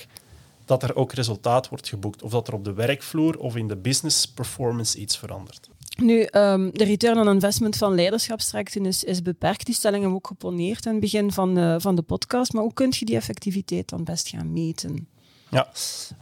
dat 0.64 0.82
er 0.82 0.96
ook 0.96 1.12
resultaat 1.12 1.68
wordt 1.68 1.88
geboekt. 1.88 2.22
Of 2.22 2.30
dat 2.30 2.48
er 2.48 2.54
op 2.54 2.64
de 2.64 2.72
werkvloer 2.72 3.38
of 3.38 3.56
in 3.56 3.68
de 3.68 3.76
business 3.76 4.26
performance 4.26 4.98
iets 4.98 5.18
verandert. 5.18 5.68
Nu, 5.96 6.22
ehm, 6.22 6.70
de 6.72 6.84
return 6.84 7.18
on 7.18 7.28
investment 7.28 7.76
van 7.76 7.94
leiderschapstrajecten 7.94 8.86
is, 8.86 9.04
is 9.04 9.22
beperkt. 9.22 9.66
Die 9.66 9.74
stelling 9.74 10.02
hebben 10.02 10.18
we 10.20 10.24
ook 10.24 10.30
geponeerd 10.38 10.86
aan 10.86 10.92
het 10.92 11.00
begin 11.00 11.32
van, 11.32 11.58
eh, 11.58 11.74
van 11.78 11.94
de 11.96 12.02
podcast. 12.02 12.52
Maar 12.52 12.62
hoe 12.62 12.72
kun 12.72 12.92
je 12.98 13.04
die 13.04 13.16
effectiviteit 13.16 13.88
dan 13.88 14.04
best 14.04 14.28
gaan 14.28 14.52
meten? 14.52 15.08
Ja, 15.50 15.68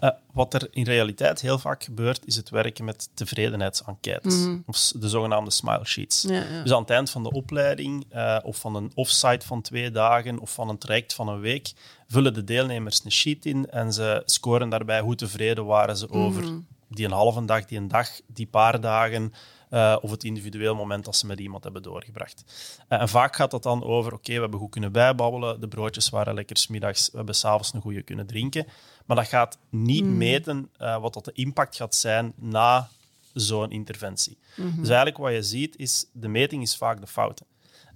eh, 0.00 0.10
wat 0.32 0.54
er 0.54 0.68
in 0.70 0.84
realiteit 0.84 1.40
heel 1.40 1.58
vaak 1.58 1.84
gebeurt, 1.84 2.26
is 2.26 2.36
het 2.36 2.50
werken 2.50 2.84
met 2.84 3.08
tevredenheidsenquêtes. 3.14 4.46
Of 4.66 4.76
s- 4.76 4.92
de 4.96 5.08
zogenaamde 5.08 5.50
smile 5.50 5.84
sheets. 5.84 6.22
Ja, 6.22 6.34
ja. 6.34 6.62
Dus 6.62 6.72
aan 6.72 6.80
het 6.80 6.90
eind 6.90 7.10
van 7.10 7.22
de 7.22 7.30
opleiding, 7.32 8.04
eh, 8.08 8.38
of 8.42 8.56
van 8.56 8.74
een 8.74 8.92
offsite 8.94 9.46
van 9.46 9.60
twee 9.62 9.90
dagen, 9.90 10.38
of 10.38 10.52
van 10.52 10.68
een 10.68 10.78
traject 10.78 11.14
van 11.14 11.28
een 11.28 11.40
week, 11.40 11.72
vullen 12.08 12.34
de 12.34 12.44
deelnemers 12.44 13.00
een 13.04 13.12
sheet 13.12 13.46
in 13.46 13.70
en 13.70 13.92
ze 13.92 14.22
scoren 14.24 14.68
daarbij 14.68 15.00
hoe 15.00 15.14
tevreden 15.14 15.64
waren 15.64 15.96
ze 15.96 16.10
over 16.10 16.44
die 16.88 17.04
een 17.06 17.12
halve 17.12 17.44
dag, 17.44 17.64
die 17.64 17.78
een 17.78 17.88
dag, 17.88 18.08
die 18.26 18.46
paar 18.46 18.80
dagen, 18.80 19.32
eh, 19.74 19.96
of 20.00 20.10
het 20.10 20.24
individueel 20.24 20.74
moment 20.74 21.04
dat 21.04 21.16
ze 21.16 21.26
met 21.26 21.38
iemand 21.38 21.64
hebben 21.64 21.82
doorgebracht. 21.82 22.44
Eh, 22.88 23.00
en 23.00 23.08
vaak 23.08 23.36
gaat 23.36 23.50
dat 23.50 23.62
dan 23.62 23.84
over, 23.84 24.12
oké, 24.12 24.34
we 24.34 24.40
hebben 24.40 24.58
goed 24.58 24.70
kunnen 24.70 24.92
bijbabbelen, 24.92 25.60
de 25.60 25.68
broodjes 25.68 26.08
waren 26.08 26.34
lekker 26.34 26.56
's 26.56 26.66
middags, 26.66 27.10
we 27.10 27.16
hebben 27.16 27.34
s'avonds 27.34 27.72
een 27.72 27.80
goede 27.80 28.02
kunnen 28.02 28.26
drinken. 28.26 28.66
Maar 29.06 29.16
dat 29.16 29.26
gaat 29.26 29.58
niet 29.68 30.04
meten 30.04 30.70
eh, 30.76 31.00
wat 31.00 31.14
dat 31.14 31.24
de 31.24 31.32
impact 31.32 31.76
gaat 31.76 31.94
zijn 31.94 32.32
na 32.36 32.88
zo'n 33.32 33.70
interventie. 33.70 34.38
Dus 34.56 34.88
eigenlijk 34.88 35.16
wat 35.16 35.32
je 35.32 35.42
ziet, 35.42 35.76
is 35.76 36.06
de 36.12 36.28
meting 36.28 36.62
is 36.62 36.76
vaak 36.76 37.00
de 37.00 37.06
fout. 37.06 37.42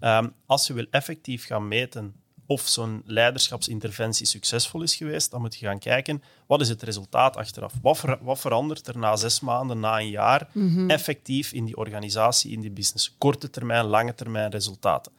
Ehm, 0.00 0.28
als 0.46 0.66
je 0.66 0.72
wil 0.72 0.86
effectief 0.90 1.46
gaan 1.46 1.68
meten 1.68 2.14
of 2.48 2.68
zo'n 2.68 3.02
leiderschapsinterventie 3.04 4.26
succesvol 4.26 4.82
is 4.82 4.96
geweest, 4.96 5.30
dan 5.30 5.40
moet 5.40 5.56
je 5.56 5.66
gaan 5.66 5.78
kijken, 5.78 6.22
wat 6.46 6.60
is 6.60 6.68
het 6.68 6.82
resultaat 6.82 7.36
achteraf? 7.36 7.72
Wat, 7.82 7.98
ver, 7.98 8.18
wat 8.20 8.40
verandert 8.40 8.86
er 8.86 8.98
na 8.98 9.16
zes 9.16 9.40
maanden, 9.40 9.80
na 9.80 10.00
een 10.00 10.10
jaar, 10.10 10.48
effectief 10.86 11.52
in 11.52 11.64
die 11.64 11.76
organisatie, 11.76 12.52
in 12.52 12.60
die 12.60 12.70
business? 12.70 13.14
Korte 13.18 13.50
termijn, 13.50 13.84
lange 13.84 14.14
termijn 14.14 14.50
resultaten. 14.50 15.12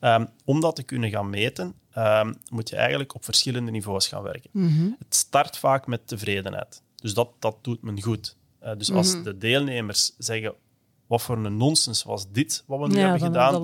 Um, 0.00 0.28
om 0.44 0.60
dat 0.60 0.76
te 0.76 0.82
kunnen 0.82 1.10
gaan 1.10 1.30
meten, 1.30 1.74
um, 1.96 2.36
moet 2.50 2.68
je 2.68 2.76
eigenlijk 2.76 3.14
op 3.14 3.24
verschillende 3.24 3.70
niveaus 3.70 4.08
gaan 4.08 4.22
werken. 4.22 4.50
Het 4.98 5.14
start 5.14 5.56
vaak 5.56 5.86
met 5.86 6.06
tevredenheid. 6.06 6.82
Dus 6.94 7.14
dat, 7.14 7.30
dat 7.38 7.56
doet 7.62 7.82
men 7.82 8.02
goed. 8.02 8.36
Uh, 8.62 8.70
dus 8.76 8.92
als 8.92 9.22
de 9.22 9.38
deelnemers 9.38 10.12
zeggen, 10.18 10.54
wat 11.08 11.22
voor 11.22 11.36
een 11.36 11.56
nonsens 11.56 12.02
was 12.02 12.30
dit 12.30 12.64
wat 12.66 12.80
we 12.80 12.86
nu 12.88 12.94
Ja, 12.94 13.00
hebben 13.00 13.18
dan 13.20 13.28
gedaan, 13.28 13.62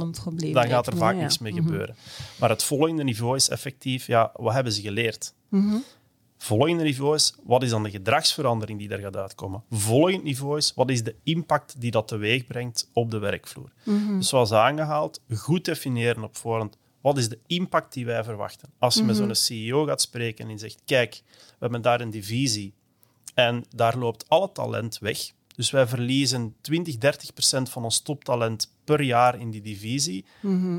dan 0.53 0.67
gaat 0.69 0.87
er 0.87 0.97
vaak 0.97 1.15
ja. 1.15 1.21
niks 1.21 1.39
mee 1.39 1.53
Mhm. 1.53 1.63
gebeuren. 1.65 1.97
Maar 2.39 2.49
het 2.49 2.63
volgende 2.63 3.05
niveau 3.05 3.37
is 3.37 3.49
effectief, 3.49 4.07
ja, 4.07 4.31
wat 4.35 4.53
hebben 4.55 4.73
ze 4.73 4.81
geleerd? 4.81 5.35
Mhm. 5.49 5.77
Volgende 6.39 6.83
niveau 6.83 7.15
is, 7.15 7.35
wat 7.45 7.63
is 7.63 7.71
dan 7.71 7.83
de 7.83 7.91
gedragsverandering 7.91 8.79
die 8.79 8.89
er 8.89 8.99
gaat 8.99 9.17
uitkomen? 9.17 9.63
Volgend 9.71 10.23
niveau 10.23 10.57
is, 10.57 10.73
wat 10.75 10.91
is 10.91 11.03
de 11.03 11.15
impact 11.23 11.81
die 11.81 11.91
dat 11.91 12.09
teweeg 12.09 12.47
brengt 12.47 12.91
op 12.93 13.11
de 13.11 13.19
werkvloer? 13.19 13.73
Mhm. 13.85 14.17
Dus 14.19 14.29
zoals 14.29 14.53
aangehaald, 14.53 15.21
goed 15.37 15.65
definiëren 15.65 16.23
op 16.25 16.37
voorhand, 16.37 16.77
wat 17.01 17.19
is 17.19 17.29
de 17.29 17.39
impact 17.47 17.93
die 17.93 18.05
wij 18.07 18.25
verwachten? 18.25 18.69
Als 18.79 18.95
je 18.95 19.03
met 19.03 19.17
zo'n 19.17 19.35
CEO 19.35 19.85
gaat 19.85 20.01
spreken 20.01 20.49
en 20.49 20.59
zegt, 20.59 20.83
kijk, 20.85 21.23
we 21.27 21.57
hebben 21.59 21.83
daar 21.83 22.01
een 22.01 22.11
divisie 22.11 22.75
en 23.35 23.65
daar 23.75 23.97
loopt 23.99 24.29
alle 24.29 24.53
talent 24.53 24.99
weg. 24.99 25.19
Dus 25.55 25.71
wij 25.71 25.87
verliezen 25.87 26.55
20, 26.61 26.99
30 26.99 27.33
procent 27.33 27.71
van 27.71 27.85
ons 27.85 28.01
toptalent 28.01 28.73
per 28.85 29.03
jaar 29.03 29.41
in 29.41 29.51
die 29.51 29.61
divisie. 29.61 30.25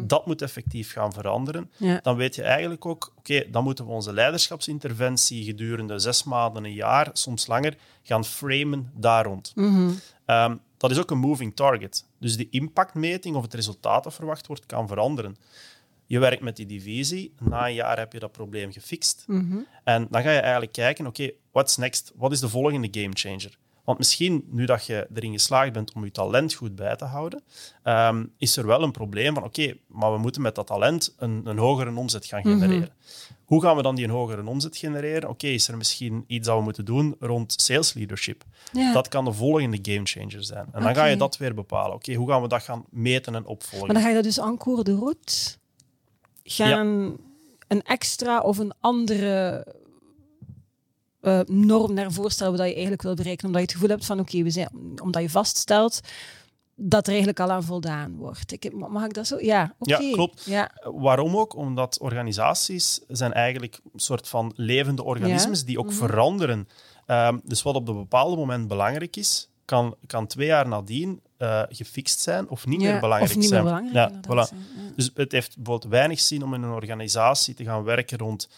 Dat 0.08 0.26
moet 0.26 0.42
effectief 0.42 0.92
gaan 0.92 1.14
veranderen. 1.14 1.72
Mhm. 1.78 1.90
Ja. 1.90 2.00
Dan 2.02 2.16
weet 2.16 2.36
je 2.36 2.42
eigenlijk 2.42 2.86
ook, 2.86 3.14
oké, 3.18 3.50
dan 3.52 3.64
moeten 3.64 3.86
we 3.86 3.92
onze 3.92 4.14
leiderschapsinterventie 4.14 5.44
gedurende 5.44 6.00
zes 6.00 6.24
maanden, 6.24 6.64
een 6.64 6.74
jaar, 6.74 7.10
soms 7.14 7.48
langer, 7.48 7.78
gaan 8.04 8.26
framen 8.26 8.92
daar 8.96 9.26
rond. 9.26 9.52
Mhm. 9.56 9.90
Ehm, 10.26 10.56
dat 10.78 10.92
is 10.92 11.00
ook 11.00 11.12
een 11.12 11.18
moving 11.18 11.56
target. 11.56 12.06
Dus 12.20 12.38
die 12.38 12.48
impactmeting 12.50 13.36
of 13.36 13.44
het 13.44 13.54
resultaat 13.54 14.04
dat 14.04 14.14
verwacht 14.14 14.48
wordt, 14.48 14.66
kan 14.66 14.88
veranderen. 14.88 15.38
Je 16.06 16.20
werkt 16.20 16.42
met 16.42 16.56
die 16.56 16.66
divisie, 16.66 17.34
na 17.40 17.68
een 17.68 17.74
jaar 17.74 17.98
heb 17.98 18.14
je 18.14 18.20
dat 18.20 18.32
probleem 18.32 18.72
gefixt. 18.72 19.24
Mhm. 19.28 19.58
En 19.84 20.08
dan 20.10 20.22
ga 20.22 20.32
je 20.32 20.40
eigenlijk 20.40 20.72
kijken, 20.72 21.08
oké, 21.08 21.32
what's 21.52 21.78
next? 21.78 22.12
Wat 22.16 22.32
is 22.32 22.40
de 22.40 22.50
volgende 22.50 22.88
gamechanger? 22.92 23.58
Want 23.86 23.98
misschien, 23.98 24.46
nu 24.50 24.66
dat 24.66 24.86
je 24.86 25.08
erin 25.14 25.32
geslaagd 25.32 25.74
bent 25.74 25.94
om 25.94 26.04
je 26.04 26.12
talent 26.12 26.54
goed 26.54 26.76
bij 26.76 26.96
te 26.96 27.06
houden, 27.06 27.44
ehm, 27.84 28.26
is 28.38 28.58
er 28.58 28.66
wel 28.66 28.84
een 28.84 28.92
probleem 28.92 29.34
van, 29.34 29.44
oké, 29.44 29.78
maar 29.88 30.14
we 30.14 30.18
moeten 30.18 30.42
met 30.42 30.56
dat 30.56 30.68
talent 30.68 31.14
een, 31.18 31.42
een 31.44 31.58
hogere 31.58 31.96
omzet 31.96 32.26
gaan 32.26 32.42
genereren. 32.42 32.90
Hoe 33.46 33.62
gaan 33.62 33.76
we 33.76 33.82
dan 33.82 33.96
die 33.96 34.06
een 34.06 34.12
hogere 34.12 34.48
omzet 34.48 34.78
genereren? 34.78 35.30
Oké, 35.30 35.48
is 35.48 35.68
er 35.68 35.78
misschien 35.78 36.24
iets 36.28 36.48
dat 36.48 36.58
we 36.58 36.64
moeten 36.64 36.86
doen 36.86 37.16
rond 37.20 37.54
sales 37.58 37.94
leadership? 37.94 38.44
Dat 38.94 39.08
kan 39.08 39.26
de 39.26 39.34
volgende 39.34 39.80
gamechanger 39.82 40.44
zijn. 40.44 40.68
En 40.72 40.84
dan 40.84 40.96
ga 40.96 41.06
je 41.06 41.18
dat 41.18 41.38
weer 41.38 41.54
bepalen. 41.54 41.96
Oké, 41.96 42.14
hoe 42.14 42.30
gaan 42.30 42.42
we 42.42 42.48
dat 42.48 42.64
gaan 42.64 42.86
meten 42.90 43.36
en 43.36 43.46
opvolgen? 43.46 43.86
Maar 43.86 43.96
dan 43.96 44.04
ga 44.04 44.10
je 44.10 44.16
dat 44.16 44.24
dus 44.24 44.40
en 44.40 44.58
cours 44.58 44.84
de 44.84 44.96
route 44.96 45.58
gaan 46.44 47.18
een 47.68 47.82
extra 47.82 48.40
of 48.40 48.58
een 48.58 48.74
andere 48.80 49.66
eh, 51.26 51.40
norm 51.46 51.94
naar 51.94 52.12
voorstellen 52.12 52.58
wat 52.58 52.68
je 52.68 52.74
eigenlijk 52.74 53.02
wil 53.02 53.14
bereiken. 53.16 53.46
Omdat 53.46 53.62
je 53.62 53.68
het 53.68 53.76
gevoel 53.76 53.90
hebt 53.96 54.06
van 54.06 54.20
oké, 54.20 54.44
we 54.44 54.50
zijn 54.50 54.70
omdat 55.04 55.22
je 55.22 55.30
vaststelt 55.30 56.00
dat 56.76 57.04
er 57.04 57.10
eigenlijk 57.10 57.40
al 57.40 57.52
aan 57.52 57.64
voldaan 57.64 58.16
wordt. 58.16 58.52
Ik, 58.52 58.74
mag 58.74 59.06
ik 59.06 59.14
dat 59.14 59.28
zo? 59.28 59.38
Ja, 59.40 59.76
oké. 59.80 60.02
Ja, 60.02 60.12
klopt. 60.12 60.44
Ja. 60.46 60.72
Waarom 60.84 61.38
ook? 61.38 61.56
Omdat 61.56 62.00
organisaties 62.00 63.02
zijn 63.08 63.34
eigenlijk 63.34 63.80
een 63.94 64.00
soort 64.00 64.28
van 64.28 64.54
levende 64.56 65.04
organismes 65.04 65.64
die 65.66 65.80
ook 65.80 65.86
Mhm. 65.86 65.96
veranderen. 65.96 66.68
Ehm, 67.06 67.38
dus 67.44 67.62
wat 67.62 67.76
op 67.76 67.88
een 67.88 67.96
bepaald 67.96 68.38
moment 68.38 68.68
belangrijk 68.68 69.16
is, 69.16 69.50
kan, 69.66 69.96
kan 70.08 70.28
twee 70.28 70.48
jaar 70.48 70.68
nadien 70.68 71.22
eh, 71.38 71.62
gefixt 71.70 72.20
zijn 72.20 72.50
of 72.50 72.66
niet 72.66 72.82
Ja, 72.82 72.92
meer 72.92 73.00
belangrijk 73.00 73.32
of 73.32 73.38
niet 73.38 73.48
zijn. 73.50 73.64
meer 73.64 73.74
belangrijk. 73.74 74.14
Ja, 74.14 74.22
voilà. 74.32 74.50
ja. 74.56 74.92
Dus 74.96 75.12
het 75.14 75.32
heeft 75.32 75.56
bijvoorbeeld 75.56 75.92
weinig 75.92 76.20
zin 76.20 76.44
om 76.44 76.54
in 76.54 76.62
een 76.64 76.72
organisatie 76.74 77.54
te 77.54 77.64
gaan 77.64 77.84
werken 77.84 78.18
rond 78.18 78.50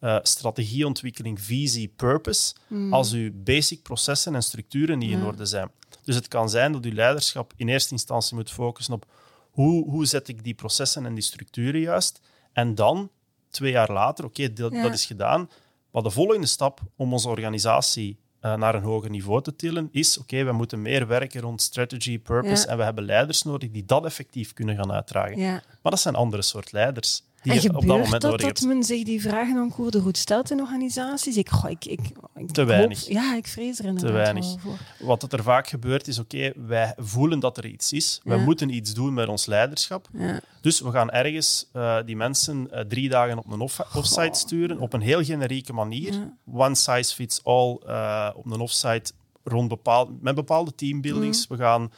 eh, 0.00 0.16
strategieontwikkeling, 0.22 1.40
visie, 1.40 1.88
purpose, 1.96 2.54
Mhm. 2.68 2.92
als 2.92 3.12
uw 3.12 3.30
basic 3.34 3.82
processen 3.82 4.34
en 4.34 4.42
structuren 4.42 4.98
niet 4.98 5.10
in 5.10 5.18
Ja. 5.18 5.24
orde 5.26 5.44
zijn. 5.46 5.70
Dus 6.04 6.14
het 6.14 6.28
kan 6.28 6.50
zijn 6.50 6.72
dat 6.72 6.84
uw 6.84 6.92
leiderschap 6.92 7.52
in 7.56 7.68
eerste 7.68 7.92
instantie 7.92 8.36
moet 8.36 8.50
focussen 8.50 8.94
op 8.94 9.06
hoe, 9.50 9.84
hoe 9.90 10.06
zet 10.06 10.28
ik 10.28 10.44
die 10.44 10.54
processen 10.54 11.06
en 11.06 11.14
die 11.14 11.22
structuren 11.22 11.80
juist. 11.80 12.20
En 12.52 12.74
dan, 12.74 13.10
twee 13.50 13.70
jaar 13.72 13.92
later, 13.92 14.24
oké, 14.24 14.52
dat, 14.52 14.72
Ja. 14.72 14.82
dat 14.82 14.92
is 14.92 15.06
gedaan. 15.06 15.50
Maar 15.92 16.02
de 16.02 16.10
volgende 16.10 16.46
stap 16.46 16.80
om 16.96 17.12
onze 17.12 17.28
organisatie 17.28 18.18
eh, 18.40 18.54
naar 18.56 18.74
een 18.74 18.82
hoger 18.82 19.10
niveau 19.10 19.42
te 19.42 19.56
tillen, 19.56 19.88
is 19.92 20.18
oké, 20.18 20.44
we 20.44 20.52
moeten 20.52 20.82
meer 20.82 21.06
werken 21.06 21.40
rond 21.40 21.62
strategy, 21.62 22.18
purpose 22.18 22.64
Ja. 22.64 22.70
en 22.72 22.76
we 22.76 22.82
hebben 22.84 23.04
leiders 23.04 23.42
nodig 23.42 23.70
die 23.70 23.84
dat 23.84 24.04
effectief 24.04 24.52
kunnen 24.52 24.76
gaan 24.76 24.92
uitdragen. 24.92 25.38
Ja. 25.38 25.52
Maar 25.82 25.92
dat 25.92 26.00
zijn 26.00 26.14
andere 26.14 26.42
soort 26.42 26.72
leiders 26.72 27.22
die 27.42 27.52
En 27.52 27.58
op 27.76 27.86
dat 27.86 27.98
moment 27.98 28.20
dat 28.22 28.40
dat 28.40 28.60
men 28.60 28.82
zich 28.84 29.04
die 29.04 29.20
vragen 29.20 29.56
en 29.56 29.72
cours 29.74 29.90
de 29.90 29.98
route 30.00 30.20
stelt 30.20 30.50
in 30.50 30.60
organisaties? 30.60 31.36
Ik, 31.36 31.48
goh, 31.48 31.70
ik, 31.70 31.84
ik, 31.84 32.00
ik 32.34 32.50
Te 32.50 32.60
hoop- 32.60 32.68
weinig. 32.70 33.08
ja, 33.08 33.36
ik 33.36 33.46
vrees 33.46 33.78
er 33.78 33.84
inderdaad 33.84 34.12
weinig. 34.12 34.44
wel 34.46 34.58
voor. 34.58 35.06
Wat 35.06 35.32
er 35.32 35.42
vaak 35.42 35.68
gebeurt 35.68 36.08
is, 36.08 36.18
oké, 36.18 36.52
wij 36.66 36.94
voelen 36.96 37.40
dat 37.40 37.56
er 37.56 37.66
iets 37.66 37.92
is. 37.92 38.20
We 38.24 38.36
moeten 38.36 38.74
iets 38.74 38.94
doen 38.94 39.14
met 39.14 39.28
ons 39.28 39.46
leiderschap. 39.46 40.08
Ja. 40.12 40.40
Dus 40.60 40.80
we 40.80 40.90
gaan 40.90 41.10
ergens 41.10 41.68
eh, 41.72 41.96
die 42.04 42.16
mensen 42.16 42.70
eh, 42.72 42.80
drie 42.84 43.08
dagen 43.08 43.38
op 43.38 43.50
een 43.52 43.60
off- 43.60 43.96
offsite 43.96 44.38
sturen, 44.38 44.78
op 44.78 44.92
een 44.92 45.00
heel 45.00 45.24
generieke 45.24 45.72
manier. 45.72 46.12
Ja. 46.12 46.36
One 46.52 46.74
size 46.74 47.14
fits 47.14 47.44
all 47.44 47.78
eh, 47.86 48.30
op 48.34 48.46
een 48.50 48.60
offsite 48.60 49.12
rond 49.44 49.68
bepaald, 49.68 50.22
met 50.22 50.34
bepaalde 50.34 50.74
teambuildings. 50.74 51.48
Mm. 51.48 51.56
We 51.56 51.62
gaan 51.62 51.90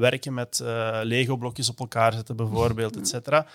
werken 0.00 0.34
met 0.34 0.60
Lego-blokjes 1.02 1.68
op 1.70 1.80
elkaar 1.80 2.12
zetten, 2.12 2.36
bijvoorbeeld, 2.36 2.96
et 2.96 3.08
cetera. 3.08 3.46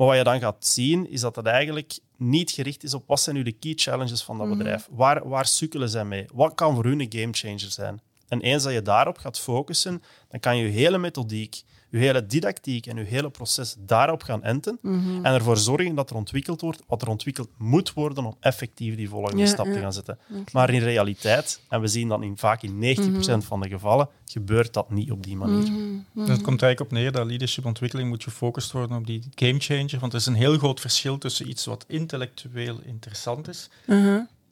Maar 0.00 0.08
wat 0.08 0.18
je 0.18 0.24
dan 0.24 0.40
gaat 0.40 0.66
zien, 0.66 1.10
is 1.10 1.20
dat 1.20 1.36
het 1.36 1.46
eigenlijk 1.46 1.98
niet 2.16 2.50
gericht 2.50 2.82
is 2.82 2.94
op 2.94 3.04
wat 3.06 3.20
zijn 3.20 3.36
nu 3.36 3.42
de 3.42 3.52
key 3.52 3.72
challenges 3.76 4.22
van 4.22 4.38
dat 4.38 4.46
Mhm. 4.46 4.56
bedrijf. 4.58 4.88
Waar, 4.90 5.28
waar 5.28 5.46
sukkelen 5.46 5.88
zij 5.88 6.04
mee? 6.04 6.26
Wat 6.32 6.54
kan 6.54 6.74
voor 6.74 6.84
hun 6.84 7.00
een 7.00 7.12
gamechanger 7.12 7.70
zijn? 7.70 8.00
En 8.28 8.40
eens 8.40 8.62
dat 8.62 8.72
je 8.72 8.82
daarop 8.82 9.18
gaat 9.18 9.38
focussen, 9.38 10.02
dan 10.28 10.40
kan 10.40 10.56
je 10.56 10.64
je 10.64 10.70
hele 10.70 10.98
methodiek, 10.98 11.62
je 11.90 11.98
hele 11.98 12.26
didactiek 12.26 12.86
en 12.86 12.96
je 12.96 13.04
hele 13.04 13.30
proces 13.30 13.76
daarop 13.78 14.22
gaan 14.22 14.42
enten. 14.42 14.78
Mhm. 14.82 15.24
En 15.24 15.34
ervoor 15.34 15.56
zorgen 15.56 15.94
dat 15.94 16.10
er 16.10 16.16
ontwikkeld 16.16 16.60
wordt 16.60 16.82
wat 16.86 17.02
er 17.02 17.08
ontwikkeld 17.08 17.48
moet 17.58 17.92
worden 17.92 18.24
om 18.24 18.36
effectief 18.40 18.96
die 18.96 19.08
volgende 19.08 19.42
Ja, 19.42 19.46
stap 19.46 19.66
te 19.66 19.78
gaan 19.78 19.92
zetten. 19.92 20.18
Maar 20.52 20.70
in 20.70 20.80
realiteit, 20.80 21.60
en 21.68 21.80
we 21.80 21.86
zien 21.86 22.08
dat 22.08 22.22
in, 22.22 22.36
vaak 22.36 22.62
in 22.62 22.78
90% 22.78 23.44
van 23.44 23.60
de 23.60 23.68
gevallen, 23.68 24.08
gebeurt 24.24 24.72
dat 24.72 24.90
niet 24.90 25.10
op 25.10 25.22
die 25.22 25.36
manier. 25.36 25.70
Mhm. 25.70 25.78
Dus 26.14 26.28
het 26.28 26.42
komt 26.42 26.62
eigenlijk 26.62 26.80
op 26.80 26.98
neer 26.98 27.12
dat 27.12 27.26
leadershipontwikkeling 27.26 28.08
moet 28.08 28.22
gefocust 28.22 28.72
worden 28.72 28.96
op 28.96 29.06
die 29.06 29.22
gamechanger. 29.34 29.98
Want 29.98 30.12
er 30.12 30.18
is 30.18 30.26
een 30.26 30.34
heel 30.34 30.58
groot 30.58 30.80
verschil 30.80 31.18
tussen 31.18 31.48
iets 31.48 31.64
wat 31.64 31.84
intellectueel 31.88 32.78
interessant 32.84 33.48
is 33.48 33.68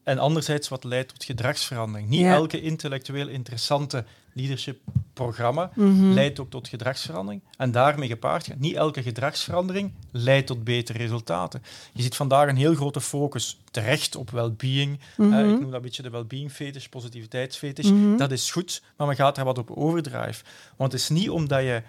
en 0.09 0.19
anderzijds 0.19 0.69
wat 0.69 0.85
leidt 0.85 1.09
tot 1.09 1.25
gedragsverandering. 1.25 2.09
Niet 2.09 2.21
Ja. 2.21 2.33
elke 2.35 2.61
intellectueel 2.61 3.29
interessante 3.29 4.05
leadership-programma 4.33 5.71
Mhm. 5.75 6.13
leidt 6.13 6.41
ook 6.41 6.51
tot 6.51 6.69
gedragsverandering. 6.69 7.43
En 7.57 7.71
daarmee 7.73 8.09
gepaard 8.09 8.47
gaat, 8.47 8.59
niet 8.59 8.75
elke 8.75 9.03
gedragsverandering 9.03 9.93
leidt 10.11 10.47
tot 10.47 10.65
betere 10.65 10.99
resultaten. 10.99 11.63
Je 11.93 12.03
ziet 12.03 12.17
vandaag 12.17 12.49
een 12.49 12.57
heel 12.57 12.75
grote 12.75 13.01
focus 13.01 13.59
terecht 13.71 14.17
op 14.17 14.31
well-being. 14.31 14.99
Mhm. 15.17 15.35
Ik 15.39 15.45
noem 15.47 15.65
dat 15.65 15.73
een 15.73 15.83
beetje 15.83 16.03
de 16.03 16.11
well-being 16.11 16.53
fetish, 16.53 16.87
positiviteitsfetish. 16.87 17.91
Mhm. 17.91 18.17
Dat 18.17 18.31
is 18.33 18.51
goed, 18.51 18.83
maar 18.97 19.07
men 19.07 19.17
gaat 19.17 19.39
er 19.39 19.45
wat 19.45 19.59
op 19.59 19.71
overdrive. 19.71 20.45
Want 20.77 20.93
het 20.93 21.01
is 21.01 21.09
niet 21.09 21.31
omdat 21.31 21.61
je 21.63 21.83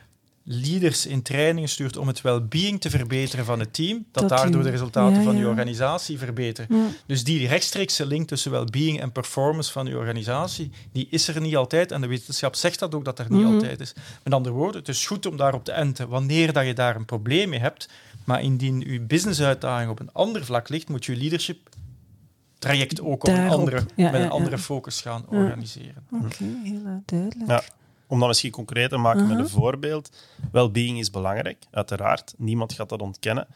leaders 0.51 1.05
in 1.05 1.21
trainingen 1.21 1.69
stuurt 1.69 1.97
om 1.97 2.07
het 2.07 2.21
well-being 2.21 2.81
te 2.81 2.89
verbeteren 2.89 3.45
van 3.45 3.59
het 3.59 3.73
team, 3.73 4.05
dat, 4.11 4.29
Dat 4.29 4.37
daardoor 4.39 4.63
de 4.63 4.69
resultaten 4.69 5.17
ja, 5.17 5.23
van 5.23 5.35
je 5.35 5.41
ja. 5.41 5.47
organisatie 5.47 6.17
verbeteren. 6.17 6.77
Ja. 6.77 6.85
Dus 7.05 7.23
die 7.23 7.47
rechtstreekse 7.47 8.05
link 8.05 8.27
tussen 8.27 8.51
well-being 8.51 9.01
en 9.01 9.11
performance 9.11 9.71
van 9.71 9.85
je 9.85 9.97
organisatie, 9.97 10.71
die 10.91 11.07
is 11.09 11.27
er 11.27 11.41
niet 11.41 11.55
altijd. 11.55 11.91
En 11.91 12.01
de 12.01 12.07
wetenschap 12.07 12.55
zegt 12.55 12.79
dat 12.79 12.95
ook, 12.95 13.05
dat 13.05 13.19
er 13.19 13.25
niet 13.29 13.43
Mhm. 13.43 13.53
altijd 13.53 13.79
is. 13.79 13.93
Met 14.23 14.33
andere 14.33 14.55
woorden, 14.55 14.79
het 14.79 14.89
is 14.89 15.07
goed 15.07 15.25
om 15.25 15.37
daarop 15.37 15.63
te 15.65 15.71
enten 15.71 16.07
wanneer 16.07 16.53
dat 16.53 16.65
je 16.65 16.73
daar 16.73 16.95
een 16.95 17.05
probleem 17.05 17.49
mee 17.49 17.59
hebt. 17.59 17.89
Maar 18.25 18.41
indien 18.41 18.79
je 18.79 18.99
businessuitdaging 19.01 19.89
op 19.91 19.99
een 19.99 20.09
ander 20.13 20.45
vlak 20.45 20.69
ligt, 20.69 20.89
moet 20.89 21.05
je 21.05 21.15
leadership 21.15 21.69
traject 22.59 23.01
ook 23.01 23.23
op 23.27 23.33
een 23.33 23.49
andere, 23.49 23.77
Ja, 23.95 24.03
met 24.11 24.13
een 24.13 24.21
ja. 24.21 24.27
andere 24.27 24.57
focus 24.57 25.01
gaan 25.01 25.25
Ja. 25.31 25.37
organiseren. 25.37 26.03
Oké, 26.11 26.43
heel 26.63 26.81
eh, 26.85 26.91
duidelijk. 27.05 27.47
Om 28.09 28.19
dat 28.19 28.27
misschien 28.27 28.51
concreet 28.51 28.89
te 28.89 28.97
maken 28.97 29.21
met 29.27 29.31
Mhm. 29.35 29.39
een 29.39 29.49
voorbeeld. 29.49 30.09
Well-being 30.51 30.99
is 30.99 31.09
belangrijk, 31.09 31.65
uiteraard. 31.71 32.33
Niemand 32.37 32.73
gaat 32.73 32.89
dat 32.89 33.01
ontkennen. 33.01 33.47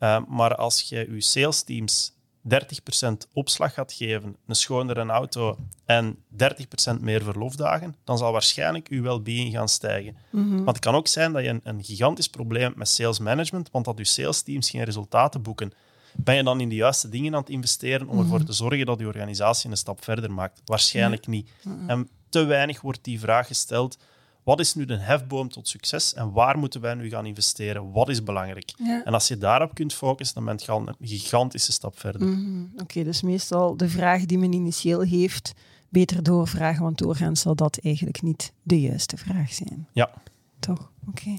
Uh, 0.00 0.18
maar 0.28 0.54
als 0.56 0.80
je 0.82 1.08
je 1.10 1.20
sales 1.20 1.62
teams 1.62 2.12
30% 2.40 3.26
opslag 3.32 3.74
gaat 3.74 3.92
geven, 3.92 4.36
een 4.46 4.54
schonere 4.54 5.06
auto 5.06 5.56
en 5.84 6.16
30% 6.28 7.00
meer 7.00 7.22
verlofdagen, 7.22 7.96
dan 8.04 8.18
zal 8.18 8.32
waarschijnlijk 8.32 8.88
uw 8.88 9.02
well-being 9.02 9.52
gaan 9.52 9.68
stijgen. 9.68 10.16
Mhm. 10.30 10.54
Want 10.54 10.66
het 10.76 10.78
kan 10.78 10.94
ook 10.94 11.08
zijn 11.08 11.32
dat 11.32 11.42
je 11.42 11.48
een, 11.48 11.60
een 11.64 11.84
gigantisch 11.84 12.28
probleem 12.28 12.62
hebt 12.62 12.76
met 12.76 12.88
sales 12.88 13.18
management, 13.18 13.70
want 13.70 13.84
dat 13.84 13.98
je 13.98 14.04
sales 14.04 14.42
teams 14.42 14.70
geen 14.70 14.82
resultaten 14.84 15.42
boeken. 15.42 15.72
Ben 16.18 16.34
je 16.36 16.42
dan 16.42 16.60
in 16.60 16.68
de 16.68 16.74
juiste 16.74 17.08
dingen 17.08 17.34
aan 17.34 17.40
het 17.40 17.50
investeren 17.50 18.08
om 18.08 18.18
ervoor 18.18 18.44
te 18.44 18.52
zorgen 18.52 18.86
dat 18.86 18.98
je 18.98 19.06
organisatie 19.06 19.70
een 19.70 19.76
stap 19.76 20.04
verder 20.04 20.32
maakt? 20.32 20.60
Waarschijnlijk 20.64 21.26
niet. 21.26 21.50
En 21.86 22.08
te 22.28 22.44
weinig 22.44 22.80
wordt 22.80 23.04
die 23.04 23.20
vraag 23.20 23.46
gesteld. 23.46 23.98
Wat 24.42 24.60
is 24.60 24.74
nu 24.74 24.84
de 24.84 24.96
hefboom 24.96 25.48
tot 25.48 25.68
succes 25.68 26.14
en 26.14 26.32
waar 26.32 26.58
moeten 26.58 26.80
wij 26.80 26.94
nu 26.94 27.08
gaan 27.08 27.26
investeren? 27.26 27.92
Wat 27.92 28.08
is 28.08 28.22
belangrijk? 28.22 28.72
Ja. 28.78 29.04
En 29.04 29.12
als 29.12 29.28
je 29.28 29.38
daarop 29.38 29.74
kunt 29.74 29.94
focussen, 29.94 30.34
dan 30.34 30.44
ben 30.44 30.60
je 30.64 30.72
al 30.72 30.88
een 30.88 31.08
gigantische 31.08 31.72
stap 31.72 31.98
verder. 31.98 32.22
Mhm. 32.22 32.64
Oké, 32.76 33.04
dus 33.04 33.22
meestal 33.22 33.76
de 33.76 33.88
vraag 33.88 34.24
die 34.24 34.38
men 34.38 34.52
initieel 34.52 35.00
heeft, 35.00 35.52
beter 35.88 36.22
doorvragen, 36.22 36.82
want 36.82 36.98
doorgaans 36.98 37.40
zal 37.40 37.54
dat 37.54 37.78
eigenlijk 37.82 38.22
niet 38.22 38.52
de 38.62 38.80
juiste 38.80 39.16
vraag 39.16 39.52
zijn. 39.52 39.88
Ja. 39.92 40.10
Toch? 40.58 40.90
Oké. 41.08 41.36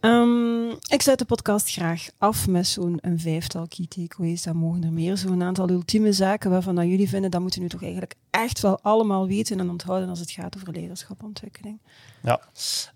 Ehm, 0.00 0.68
ik 0.70 1.02
sluit 1.02 1.18
de 1.18 1.24
podcast 1.24 1.70
graag 1.70 2.06
af 2.18 2.48
met 2.48 2.66
zo'n 2.66 2.98
een 3.00 3.20
vijftal 3.20 3.66
key 3.68 3.86
takeaways. 3.86 4.42
Dan 4.42 4.56
mogen 4.56 4.84
er 4.84 4.92
meer 4.92 5.16
zo'n 5.16 5.42
aantal 5.42 5.70
ultieme 5.70 6.12
zaken 6.12 6.50
waarvan 6.50 6.74
dat 6.74 6.84
jullie 6.84 7.08
vinden, 7.08 7.30
dat 7.30 7.40
moeten 7.40 7.58
we 7.58 7.64
nu 7.64 7.70
toch 7.70 7.82
eigenlijk 7.82 8.14
echt 8.30 8.60
wel 8.60 8.80
allemaal 8.80 9.26
weten 9.26 9.60
en 9.60 9.70
onthouden 9.70 10.08
als 10.08 10.20
het 10.20 10.30
gaat 10.30 10.56
over 10.56 10.72
leiderschapontwikkeling. 10.72 11.80
Ja. 12.22 12.40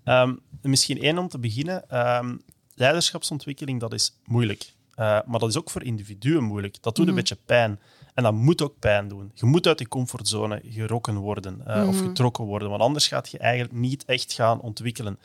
Ehm, 0.03 0.35
misschien 0.61 1.01
één 1.01 1.17
om 1.17 1.27
te 1.27 1.39
beginnen. 1.39 1.89
Ehm, 1.89 2.35
leiderschapsontwikkeling, 2.75 3.79
dat 3.79 3.93
is 3.93 4.13
moeilijk. 4.25 4.73
Eh, 4.95 5.19
maar 5.25 5.39
dat 5.39 5.49
is 5.49 5.57
ook 5.57 5.69
voor 5.69 5.83
individuen 5.83 6.43
moeilijk. 6.43 6.73
Dat 6.81 6.95
doet 6.95 7.05
Mhm. 7.05 7.09
een 7.09 7.15
beetje 7.19 7.37
pijn. 7.45 7.79
En 8.17 8.23
dat 8.23 8.33
moet 8.33 8.61
ook 8.61 8.79
pijn 8.79 9.07
doen. 9.07 9.31
Je 9.33 9.45
moet 9.45 9.67
uit 9.67 9.79
je 9.79 9.87
comfortzone 9.87 10.61
gerokken 10.65 11.15
worden 11.15 11.61
eh, 11.65 11.87
of 11.87 11.95
Mhm. 11.95 12.03
getrokken 12.07 12.45
worden, 12.45 12.69
want 12.69 12.81
anders 12.81 13.07
gaat 13.07 13.29
je 13.29 13.37
eigenlijk 13.37 13.73
niet 13.73 14.05
echt 14.05 14.33
gaan 14.33 14.61
ontwikkelen. 14.61 15.19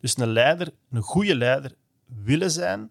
Dus 0.00 0.18
een 0.18 0.32
leider, 0.32 0.72
een 0.90 1.02
goede 1.02 1.34
leider 1.36 1.74
willen 2.24 2.50
zijn, 2.50 2.90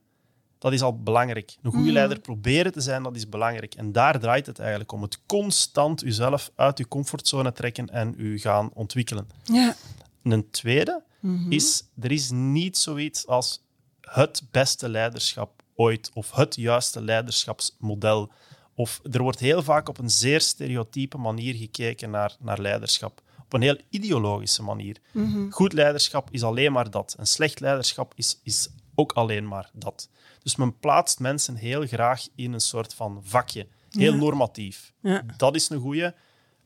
dat 0.57 0.73
is 0.73 0.81
al 0.81 1.01
belangrijk. 1.01 1.57
Een 1.61 1.71
goede 1.71 1.85
Mhm. 1.85 1.93
leider 1.93 2.19
proberen 2.19 2.71
te 2.71 2.81
zijn, 2.81 3.03
dat 3.03 3.15
is 3.15 3.29
belangrijk. 3.29 3.75
En 3.75 3.91
daar 3.91 4.19
draait 4.19 4.45
het 4.45 4.59
eigenlijk 4.59 4.91
om. 4.91 5.01
Het 5.01 5.19
constant 5.25 6.01
jezelf 6.01 6.51
uit 6.55 6.77
je 6.77 6.87
comfortzone 6.87 7.51
trekken 7.51 7.89
en 7.89 8.13
u 8.17 8.39
gaan 8.39 8.69
ontwikkelen. 8.73 9.27
Ja. 9.43 9.75
Een 10.23 10.49
tweede 10.49 11.03
Mhm. 11.19 11.51
is, 11.51 11.83
er 11.99 12.11
is 12.11 12.29
niet 12.31 12.77
zoiets 12.77 13.27
als 13.27 13.63
het 14.01 14.43
beste 14.51 14.89
leiderschap 14.89 15.61
ooit 15.75 16.11
of 16.13 16.31
het 16.31 16.55
juiste 16.55 17.01
leiderschapsmodel. 17.01 18.31
Of 18.79 18.99
er 19.11 19.21
wordt 19.21 19.39
heel 19.39 19.63
vaak 19.63 19.89
op 19.89 19.97
een 19.97 20.09
zeer 20.09 20.41
stereotype 20.41 21.17
manier 21.17 21.55
gekeken 21.55 22.09
naar, 22.09 22.35
naar 22.39 22.59
leiderschap. 22.61 23.21
Op 23.43 23.53
een 23.53 23.61
heel 23.61 23.77
ideologische 23.89 24.63
manier. 24.63 24.97
Mhm. 25.11 25.49
Goed 25.49 25.73
leiderschap 25.73 26.27
is 26.31 26.43
alleen 26.43 26.71
maar 26.71 26.89
dat. 26.91 27.15
En 27.19 27.25
slecht 27.27 27.59
leiderschap 27.59 28.13
is, 28.15 28.39
is 28.43 28.69
ook 28.95 29.11
alleen 29.11 29.47
maar 29.47 29.69
dat. 29.73 30.09
Dus 30.43 30.55
men 30.55 30.79
plaatst 30.79 31.19
mensen 31.19 31.55
heel 31.55 31.87
graag 31.87 32.27
in 32.35 32.53
een 32.53 32.59
soort 32.61 32.93
van 32.93 33.21
vakje. 33.23 33.67
Heel 33.89 34.11
Ja. 34.13 34.17
normatief. 34.19 34.93
Ja. 35.01 35.23
Dat 35.37 35.55
is 35.55 35.69
een 35.69 35.79
goeie, 35.79 36.11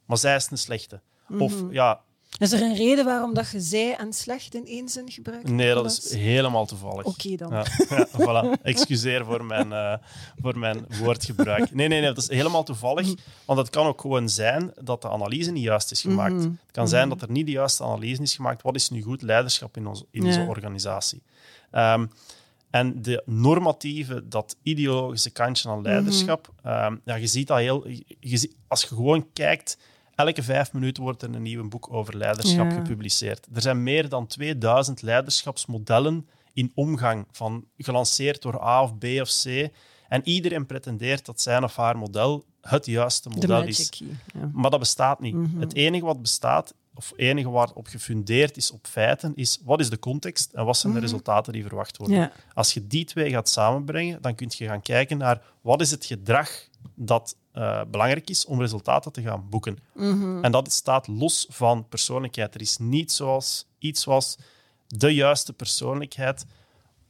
maar 0.06 0.18
zij 0.18 0.36
is 0.36 0.48
een 0.52 0.58
slechte. 0.58 1.02
Of 1.40 1.62
Mhm. 1.62 1.72
ja, 1.74 2.02
Is 2.42 2.52
er 2.52 2.62
een 2.62 2.76
reden 2.76 3.06
waarom 3.06 3.34
dat 3.34 3.50
je 3.52 3.60
zij 3.60 3.96
en 3.96 4.14
slecht 4.14 4.56
in 4.56 4.66
één 4.66 4.90
zin 4.90 5.12
gebruikt? 5.12 5.50
Nee, 5.50 5.74
dat 5.74 5.86
is 5.86 6.14
helemaal 6.14 6.66
toevallig. 6.66 7.06
Oké 7.06 7.36
dan. 7.36 7.52
Ja, 7.52 7.66
ja, 7.90 8.08
voilà. 8.08 8.62
Excuseer 8.62 9.26
voor 9.26 9.46
mijn, 9.46 9.72
eh, 9.72 9.94
voor 10.42 10.58
mijn 10.60 10.86
woordgebruik. 11.00 11.74
Nee, 11.74 11.88
nee, 11.88 12.00
nee, 12.02 12.14
dat 12.14 12.18
is 12.24 12.30
helemaal 12.30 12.64
toevallig. 12.64 13.14
Want 13.46 13.60
het 13.60 13.70
kan 13.70 13.86
ook 13.86 14.02
gewoon 14.02 14.30
zijn 14.30 14.72
dat 14.82 15.02
de 15.02 15.10
analyse 15.10 15.52
niet 15.52 15.64
juist 15.64 15.92
is 15.92 16.02
gemaakt. 16.02 16.34
Mhm. 16.34 16.44
Het 16.44 16.72
kan 16.72 16.88
zijn 16.88 17.10
dat 17.10 17.22
er 17.22 17.32
niet 17.32 17.46
de 17.46 17.52
juiste 17.52 17.84
analyse 17.84 18.22
is 18.22 18.36
gemaakt. 18.36 18.62
Wat 18.62 18.76
is 18.76 18.90
nu 18.90 19.02
goed 19.02 19.22
leiderschap 19.22 19.78
in, 19.78 19.88
ons, 19.88 20.04
in 20.12 20.22
Ja. 20.22 20.28
onze 20.28 20.42
organisatie? 20.42 21.22
Ehm, 21.72 22.06
en 22.70 23.02
de 23.02 23.24
normatieve, 23.26 24.28
dat 24.28 24.56
ideologische 24.64 25.30
kantje 25.30 25.70
aan 25.70 25.82
leiderschap, 25.82 26.50
ehm, 26.64 26.96
ja, 27.06 27.16
je 27.16 27.28
ziet 27.28 27.48
dat 27.48 27.58
heel... 27.58 27.88
Je, 27.88 28.04
je 28.20 28.38
ziet- 28.38 28.56
als 28.68 28.82
je 28.82 28.88
gewoon 28.88 29.28
kijkt, 29.34 29.78
elke 30.16 30.44
vijf 30.44 30.74
minuten 30.74 31.04
wordt 31.04 31.22
er 31.22 31.36
een 31.36 31.42
nieuw 31.42 31.68
boek 31.68 31.94
over 31.94 32.18
leiderschap 32.18 32.72
Ja. 32.72 32.76
gepubliceerd. 32.76 33.48
Er 33.54 33.62
zijn 33.62 33.84
meer 33.84 34.10
dan 34.10 34.28
2000 34.28 35.02
leiderschapsmodellen 35.02 36.28
in 36.54 36.72
omgang, 36.76 37.26
van, 37.32 37.66
gelanceerd 37.78 38.42
door 38.42 38.62
A 38.64 38.84
of 38.84 38.98
B 38.98 39.04
of 39.04 39.30
C. 39.44 39.70
En 40.08 40.22
iedereen 40.24 40.66
pretendeert 40.66 41.26
dat 41.26 41.42
zijn 41.42 41.64
of 41.64 41.76
haar 41.76 41.98
model 41.98 42.46
het 42.62 42.86
juiste 42.86 43.30
De 43.30 43.36
model 43.36 43.64
is. 43.64 43.90
key. 43.90 44.08
Ja. 44.34 44.50
Maar 44.54 44.70
dat 44.72 44.80
bestaat 44.80 45.20
niet. 45.20 45.34
Mhm. 45.36 45.60
Het 45.60 45.74
enige 45.76 46.06
wat 46.06 46.22
bestaat, 46.22 46.74
of 46.96 47.10
het 47.10 47.20
enige 47.20 47.50
waarop 47.50 47.88
gefundeerd 47.88 48.58
is 48.58 48.72
op 48.72 48.88
feiten, 48.88 49.36
is 49.36 49.60
wat 49.64 49.80
is 49.80 49.90
de 49.90 50.00
context 50.00 50.54
en 50.54 50.66
wat 50.66 50.78
zijn 50.78 50.94
de 50.94 51.00
Mhm. 51.00 51.08
resultaten 51.08 51.54
die 51.54 51.64
verwacht 51.66 51.98
worden. 51.98 52.18
Ja. 52.18 52.32
Als 52.54 52.74
je 52.74 52.88
die 52.88 53.06
twee 53.06 53.30
gaat 53.30 53.50
samenbrengen, 53.50 54.22
dan 54.22 54.36
kun 54.36 54.48
je 54.58 54.66
gaan 54.66 54.82
kijken 54.82 55.18
naar 55.18 55.42
wat 55.62 55.82
is 55.82 55.92
het 55.92 56.06
gedrag 56.06 56.50
dat 56.96 57.36
eh, 57.54 57.82
belangrijk 57.92 58.30
is 58.30 58.46
om 58.46 58.60
resultaten 58.60 59.12
te 59.12 59.22
gaan 59.22 59.44
boeken. 59.50 59.78
Mhm. 59.94 60.44
En 60.44 60.52
dat 60.52 60.72
staat 60.72 61.08
los 61.08 61.46
van 61.50 61.86
persoonlijkheid. 61.90 62.56
Er 62.56 62.62
is 62.62 62.78
niet 62.78 63.12
zoals, 63.12 63.66
iets 63.80 64.02
zoals 64.02 64.38
de 64.88 65.14
juiste 65.14 65.54
persoonlijkheid 65.54 66.46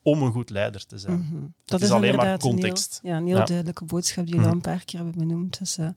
om 0.04 0.22
een 0.24 0.32
goed 0.32 0.50
leider 0.50 0.86
te 0.86 0.98
zijn. 0.98 1.52
Mhm. 1.66 1.82
is 1.84 1.92
alleen 1.92 2.16
maar 2.16 2.40
context. 2.40 3.00
Een 3.04 3.10
heel, 3.10 3.12
ja, 3.12 3.22
een 3.22 3.28
heel 3.28 3.38
Ja. 3.38 3.46
duidelijke 3.46 3.86
boodschap 3.86 4.26
die 4.26 4.34
jullie 4.36 4.50
Mhm. 4.50 4.50
al 4.50 4.56
een 4.56 4.76
paar 4.76 4.86
keer 4.86 5.00
hebben 5.00 5.18
benoemd. 5.28 5.60
Dus, 5.60 5.78
eh, 5.78 5.88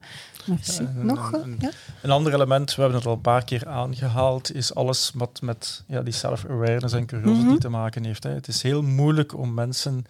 merci. 0.45 0.87
Nog? 0.95 1.33
en- 1.33 1.39
eh, 1.39 1.45
en- 1.45 1.57
ja? 1.59 1.69
Een 2.01 2.11
ander 2.11 2.33
element, 2.33 2.75
we 2.75 2.81
hebben 2.81 2.97
het 2.99 3.07
al 3.07 3.13
een 3.13 3.21
paar 3.21 3.43
keer 3.43 3.67
aangehaald, 3.67 4.53
is 4.55 4.75
alles 4.75 5.11
wat 5.15 5.41
met 5.41 5.83
ja, 5.87 6.01
die 6.01 6.13
self-awareness 6.13 6.93
en 6.93 7.05
curiosity 7.05 7.57
te 7.57 7.69
maken 7.69 8.03
heeft. 8.05 8.23
Hè. 8.23 8.29
Het 8.29 8.47
is 8.47 8.61
heel 8.61 8.81
moeilijk 8.81 9.37
om 9.37 9.53
mensen 9.53 10.05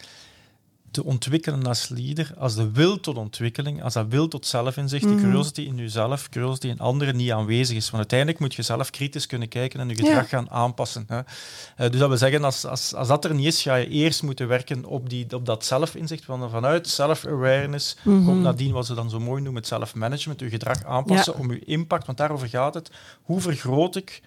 te 0.96 1.04
ontwikkelen 1.04 1.66
als 1.68 1.90
leader, 1.90 2.34
als 2.38 2.56
de 2.56 2.72
wil 2.72 3.00
tot 3.00 3.18
ontwikkeling, 3.18 3.84
als 3.84 3.94
dat 3.94 4.06
wil 4.10 4.28
tot 4.28 4.46
zelfinzicht, 4.46 5.04
die 5.04 5.14
Mhm. 5.14 5.24
curiosity 5.24 5.62
in 5.62 5.76
jezelf, 5.76 6.30
curiosity 6.30 6.68
in 6.68 6.80
anderen 6.80 7.16
niet 7.16 7.32
aanwezig 7.32 7.76
is. 7.76 7.84
Want 7.86 7.96
uiteindelijk 7.98 8.40
moet 8.40 8.54
je 8.56 8.62
zelf 8.62 8.90
kritisch 8.90 9.26
kunnen 9.28 9.48
kijken 9.48 9.80
en 9.80 9.90
je 9.90 9.96
gedrag 9.96 10.14
Ja. 10.16 10.38
gaan 10.38 10.50
aanpassen. 10.50 11.04
Hè. 11.08 11.18
Eh, 11.18 11.90
dus 11.92 12.00
dat 12.00 12.08
wil 12.08 12.18
zeggen, 12.18 12.44
als, 12.44 12.66
als, 12.66 12.94
als 12.94 13.08
dat 13.08 13.26
er 13.26 13.34
niet 13.34 13.46
is, 13.46 13.62
ga 13.62 13.76
je 13.76 13.88
eerst 13.88 14.24
moeten 14.24 14.48
werken 14.48 14.86
op, 14.86 15.10
die, 15.10 15.36
op 15.36 15.46
dat 15.46 15.66
zelfinzicht. 15.66 16.26
Want 16.26 16.52
vanuit 16.52 16.88
self-awareness 16.88 17.98
Mhm. 18.04 18.26
komt 18.26 18.42
nadien 18.42 18.72
wat 18.72 18.86
ze 18.86 18.94
dan 18.94 19.10
zo 19.10 19.20
mooi 19.20 19.42
noemen 19.42 19.62
het 19.62 19.70
zelfmanagement, 19.70 20.40
je 20.40 20.50
gedrag 20.50 20.84
aanpassen 20.84 21.34
Ja. 21.34 21.40
om 21.40 21.52
je 21.52 21.60
impact, 21.66 22.06
want 22.06 22.18
daarover 22.18 22.48
gaat 22.48 22.74
het. 22.74 22.92
Hoe 23.22 23.42
vergroot 23.42 23.96
ik, 23.96 24.22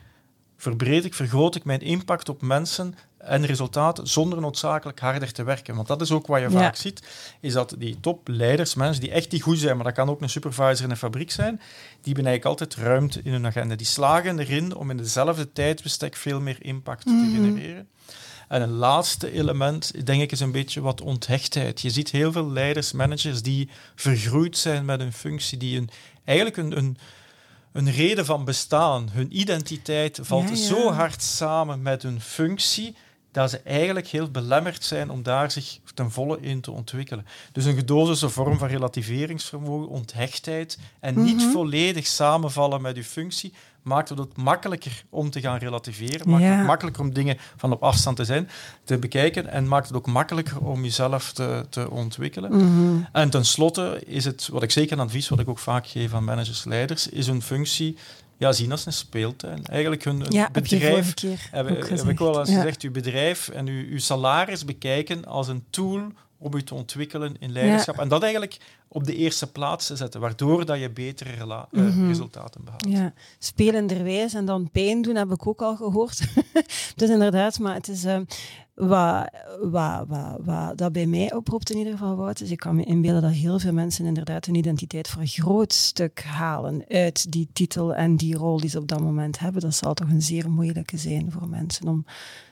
verbreed 0.59 1.05
ik, 1.05 1.15
vergroot 1.15 1.55
ik 1.55 1.65
mijn 1.65 1.81
impact 1.81 2.29
op 2.29 2.43
mensen 2.43 2.95
en 3.19 3.47
resultaten 3.47 4.07
zonder 4.07 4.41
noodzakelijk 4.41 5.01
harder 5.01 5.33
te 5.33 5.43
werken? 5.43 5.75
Want 5.75 5.87
dat 5.89 6.01
is 6.01 6.11
ook 6.11 6.27
wat 6.27 6.41
je 6.41 6.51
Ja. 6.51 6.59
vaak 6.59 6.77
ziet, 6.77 7.03
is 7.41 7.53
dat 7.53 7.75
die 7.79 8.01
topleiders, 8.01 8.75
mensen 8.75 9.01
die 9.03 9.11
echt 9.11 9.31
die 9.31 9.43
goed 9.43 9.59
zijn, 9.59 9.77
maar 9.77 9.85
dat 9.85 9.95
kan 9.95 10.09
ook 10.09 10.21
een 10.21 10.29
supervisor 10.31 10.85
in 10.85 10.91
een 10.91 10.97
fabriek 10.97 11.31
zijn, 11.31 11.57
die 12.03 12.15
hebben 12.15 12.27
eigenlijk 12.27 12.45
altijd 12.45 12.87
ruimte 12.87 13.21
in 13.23 13.33
hun 13.33 13.47
agenda. 13.47 13.75
Die 13.75 13.87
slagen 13.87 14.39
erin 14.39 14.75
om 14.77 14.91
in 14.91 14.97
dezelfde 14.97 15.53
tijdsbestek 15.53 16.17
veel 16.17 16.41
meer 16.41 16.57
impact 16.61 17.03
te 17.07 17.13
Mhm. 17.13 17.31
genereren. 17.31 17.89
En 18.49 18.63
een 18.63 18.71
laatste 18.73 19.33
element, 19.33 20.07
denk 20.07 20.23
ik, 20.23 20.33
is 20.33 20.41
een 20.41 20.53
beetje 20.53 20.81
wat 20.81 21.01
onthechtheid. 21.01 21.81
Je 21.81 21.91
ziet 21.91 22.11
heel 22.11 22.33
veel 22.33 22.51
leiders, 22.51 22.93
managers 22.93 23.43
die 23.43 23.69
vergroeid 23.95 24.57
zijn 24.57 24.85
met 24.85 25.01
hun 25.01 25.13
functie, 25.13 25.59
die 25.59 25.79
een, 25.79 25.89
eigenlijk 26.25 26.57
een, 26.59 26.77
een, 26.79 26.97
een 27.73 27.91
reden 27.91 28.25
van 28.25 28.45
bestaan, 28.45 29.09
hun 29.13 29.39
identiteit 29.39 30.19
valt 30.23 30.49
Ja, 30.49 30.51
ja. 30.51 30.57
zo 30.57 30.91
hard 30.93 31.23
samen 31.23 31.83
met 31.83 32.03
hun 32.03 32.21
functie 32.21 32.97
dat 33.33 33.51
ze 33.51 33.59
eigenlijk 33.59 34.07
heel 34.09 34.31
belemmerd 34.31 34.85
zijn 34.85 35.11
om 35.11 35.23
daar 35.23 35.51
zich 35.51 35.79
ten 35.95 36.11
volle 36.11 36.39
in 36.41 36.61
te 36.61 36.71
ontwikkelen. 36.71 37.27
Dus 37.53 37.65
een 37.65 37.77
gedozige 37.77 38.29
vorm 38.29 38.59
van 38.59 38.69
relativeringsvermogen, 38.69 39.89
onthechtheid 39.89 40.79
en 41.01 41.23
niet 41.23 41.37
Mhm. 41.37 41.51
volledig 41.51 42.07
samenvallen 42.07 42.83
met 42.83 42.97
uw 42.97 43.03
functie 43.03 43.53
maakt 43.83 44.09
het 44.09 44.21
ook 44.21 44.37
makkelijker 44.37 45.05
om 45.11 45.31
te 45.31 45.41
gaan 45.41 45.59
relativeren, 45.59 46.29
maakt 46.31 46.43
Ja. 46.43 46.49
het 46.57 46.67
makkelijker 46.67 47.03
om 47.03 47.13
dingen 47.13 47.37
van 47.57 47.73
op 47.73 47.83
afstand 47.83 48.17
te 48.17 48.25
zijn, 48.25 48.49
te 48.85 48.99
bekijken 48.99 49.47
en 49.49 49.69
maakt 49.69 49.87
het 49.89 49.97
ook 49.97 50.07
makkelijker 50.07 50.59
om 50.67 50.83
jezelf 50.83 51.33
te, 51.33 51.67
te 51.69 51.91
ontwikkelen. 51.91 52.57
Mhm. 52.57 53.03
En 53.13 53.31
tenslotte 53.31 54.03
is 54.07 54.25
het, 54.25 54.49
wat 54.53 54.63
ik 54.63 54.71
zeker 54.71 54.93
een 54.99 55.05
advies, 55.05 55.29
wat 55.29 55.39
ik 55.39 55.49
ook 55.49 55.59
vaak 55.59 55.87
geef 55.87 56.15
aan 56.15 56.25
managers, 56.25 56.65
leiders, 56.65 57.09
is 57.09 57.27
hun 57.27 57.43
functie 57.43 57.97
ja, 58.39 58.53
zien 58.53 58.71
als 58.71 58.87
een 58.87 58.93
speeltuin. 58.93 59.65
Eigenlijk 59.65 60.05
hun 60.05 60.21
hun 60.21 60.33
Ja, 60.33 60.49
je 60.53 60.61
bedrijf 60.61 61.15
keer 61.15 61.49
heb, 61.51 61.69
heb 61.69 62.09
ik 62.09 62.19
wel 62.19 62.39
eens 62.39 62.49
Ja. 62.51 62.57
gezegd, 62.57 62.83
uw 62.83 62.91
bedrijf 62.91 63.49
en 63.49 63.67
uw, 63.67 63.85
uw 63.89 63.99
salaris 63.99 64.65
bekijken 64.65 65.25
als 65.25 65.49
een 65.49 65.65
tool 65.71 66.01
om 66.39 66.55
u 66.55 66.63
te 66.63 66.75
ontwikkelen 66.75 67.37
in 67.39 67.53
leiderschap. 67.53 67.99
En 67.99 68.09
dat 68.09 68.23
eigenlijk 68.23 68.57
op 68.89 69.05
de 69.05 69.15
eerste 69.17 69.47
plaats 69.53 69.87
te 69.87 69.97
zetten, 69.97 70.21
waardoor 70.21 70.65
dat 70.67 70.81
je 70.81 70.91
betere 70.91 71.31
rela- 71.31 71.69
eh, 71.73 71.83
Mhm. 71.83 72.07
resultaten 72.07 72.65
behaalt. 72.65 72.87
Ja, 72.89 73.13
spelenderwijs 73.39 74.35
en 74.35 74.45
dan 74.45 74.71
pijn 74.71 75.03
doen 75.03 75.15
heb 75.17 75.31
ik 75.31 75.47
ook 75.47 75.63
al 75.63 75.77
gehoord. 75.77 76.21
dus 76.97 77.11
inderdaad, 77.11 77.59
maar 77.59 77.75
het 77.75 77.89
is 77.89 78.05
eh, 78.05 78.19
wat, 78.79 79.31
wat, 79.61 80.05
wat, 80.07 80.37
wat 80.45 80.79
dat 80.79 80.93
bij 80.93 81.07
mij 81.07 81.35
oproept 81.35 81.71
in 81.71 81.77
ieder 81.77 81.93
geval, 81.93 82.17
Wout, 82.17 82.41
is 82.41 82.51
ik 82.51 82.59
kan 82.59 82.77
me 82.77 82.85
inbeelden 82.85 83.23
dat 83.23 83.33
heel 83.33 83.59
veel 83.59 83.73
mensen 83.73 84.05
inderdaad 84.05 84.45
hun 84.45 84.55
identiteit 84.55 85.09
voor 85.09 85.21
een 85.21 85.29
groot 85.29 85.73
stuk 85.73 86.23
halen 86.23 86.85
uit 86.89 87.33
die 87.33 87.49
titel 87.53 87.95
en 87.95 88.17
die 88.17 88.37
rol 88.37 88.61
die 88.61 88.71
ze 88.71 88.79
op 88.79 88.89
dat 88.89 89.01
moment 89.01 89.39
hebben. 89.39 89.61
Dat 89.61 89.75
zal 89.75 89.95
toch 89.95 90.09
een 90.09 90.23
zeer 90.23 90.51
moeilijke 90.51 90.97
zijn 90.97 91.33
voor 91.33 91.49
mensen 91.49 91.89
om 91.89 92.05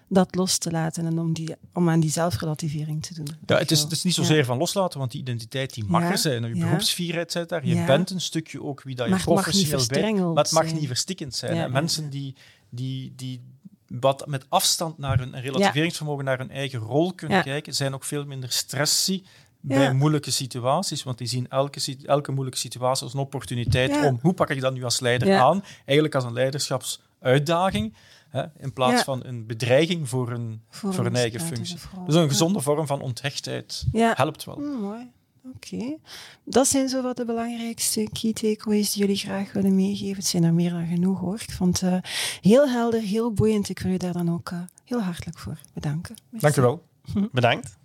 dat 0.08 0.34
los 0.34 0.58
te 0.58 0.70
laten 0.70 1.06
en 1.06 1.18
om, 1.18 1.32
die, 1.32 1.54
om 1.72 1.90
aan 1.90 2.00
die 2.00 2.10
zelfrelativering 2.10 3.02
te 3.02 3.14
doen. 3.14 3.28
Ja, 3.46 3.58
het 3.58 3.70
is, 3.70 3.80
het 3.80 3.92
is 3.92 4.02
niet 4.02 4.14
zozeer 4.14 4.44
van 4.44 4.58
loslaten, 4.58 4.98
want 4.98 5.10
die 5.10 5.20
identiteit 5.20 5.74
die 5.74 5.84
mag 5.84 6.02
Ja, 6.02 6.10
er 6.10 6.18
zijn. 6.18 6.42
Je 6.42 6.54
ja. 6.54 6.64
beroepsvierheid 6.64 7.32
zit 7.32 7.48
daar. 7.48 7.66
Je 7.66 7.84
bent 7.84 8.10
een 8.10 8.20
stukje 8.20 8.62
ook 8.62 8.82
wie 8.82 8.94
dat 8.94 9.06
je 9.06 9.12
Maar 9.12 9.22
professioneel 9.22 9.86
bent. 9.86 10.34
Maar 10.34 10.44
het 10.44 10.52
mag 10.52 10.72
niet 10.72 10.86
verstikkend 10.86 11.34
zijn. 11.34 11.72
Mensen 11.72 12.10
die, 12.10 12.34
die, 12.68 13.12
die 13.16 13.40
wat 13.88 14.26
met 14.26 14.44
afstand 14.48 14.98
naar 14.98 15.18
hun 15.18 15.34
een 15.36 15.40
relativeringsvermogen 15.42 16.24
naar 16.24 16.38
hun 16.38 16.50
eigen 16.50 16.78
rol 16.78 17.12
kunnen 17.14 17.42
kijken, 17.42 17.74
zijn 17.74 17.94
ook 17.94 18.04
veel 18.04 18.24
minder 18.24 18.52
stressy 18.52 19.22
Ja. 19.60 19.76
bij 19.76 19.92
moeilijke 19.92 20.30
situaties, 20.30 21.02
want 21.02 21.18
die 21.18 21.26
zien 21.26 21.48
elke, 21.48 21.96
elke 22.04 22.32
moeilijke 22.32 22.58
situatie 22.60 23.04
als 23.04 23.14
een 23.14 23.20
opportuniteit 23.20 23.90
Ja. 23.90 24.06
om 24.06 24.18
hoe 24.22 24.32
pak 24.32 24.50
ik 24.50 24.60
dat 24.60 24.72
nu 24.74 24.84
als 24.84 25.00
leider 25.00 25.28
Ja. 25.28 25.40
aan? 25.42 25.64
Eigenlijk 25.84 26.14
als 26.14 26.24
een 26.24 26.32
leiderschapsuitdaging, 26.32 27.94
hè, 28.28 28.42
in 28.58 28.72
plaats 28.72 29.02
van 29.02 29.24
een 29.24 29.46
bedreiging 29.46 30.08
voor 30.08 30.30
een 30.30 30.60
eigen 31.16 31.40
functie. 31.40 31.76
Dus 32.06 32.14
een 32.14 32.28
gezonde 32.28 32.60
vorm 32.60 32.86
van 32.86 33.00
onthechtheid 33.00 33.84
helpt 33.92 34.44
wel. 34.44 34.56
Mm, 34.58 34.80
mooi. 34.80 35.10
Oké. 35.54 35.96
Dat 36.44 36.66
zijn 36.66 36.88
zo 36.88 37.02
wat 37.02 37.16
de 37.16 37.24
belangrijkste 37.24 38.08
key 38.12 38.32
takeaways 38.32 38.92
die 38.92 39.00
jullie 39.02 39.16
graag 39.16 39.52
willen 39.52 39.74
meegeven. 39.74 40.16
Het 40.16 40.26
zijn 40.26 40.44
er 40.44 40.54
meer 40.54 40.70
dan 40.70 40.86
genoeg 40.86 41.20
hoor. 41.20 41.40
Ik 41.40 41.50
vond 41.50 41.80
het 41.80 41.92
eh, 41.92 42.10
heel 42.40 42.68
helder, 42.68 43.00
heel 43.00 43.32
boeiend. 43.32 43.68
Ik 43.68 43.78
wil 43.78 43.92
je 43.92 43.98
daar 43.98 44.12
dan 44.12 44.32
ook 44.32 44.50
eh, 44.50 44.58
heel 44.84 45.00
hartelijk 45.00 45.38
voor 45.38 45.58
bedanken. 45.72 46.14
Merci. 46.30 46.46
Dank 46.46 46.56
u 46.56 46.60
wel. 46.60 46.82
Bedankt. 47.32 47.76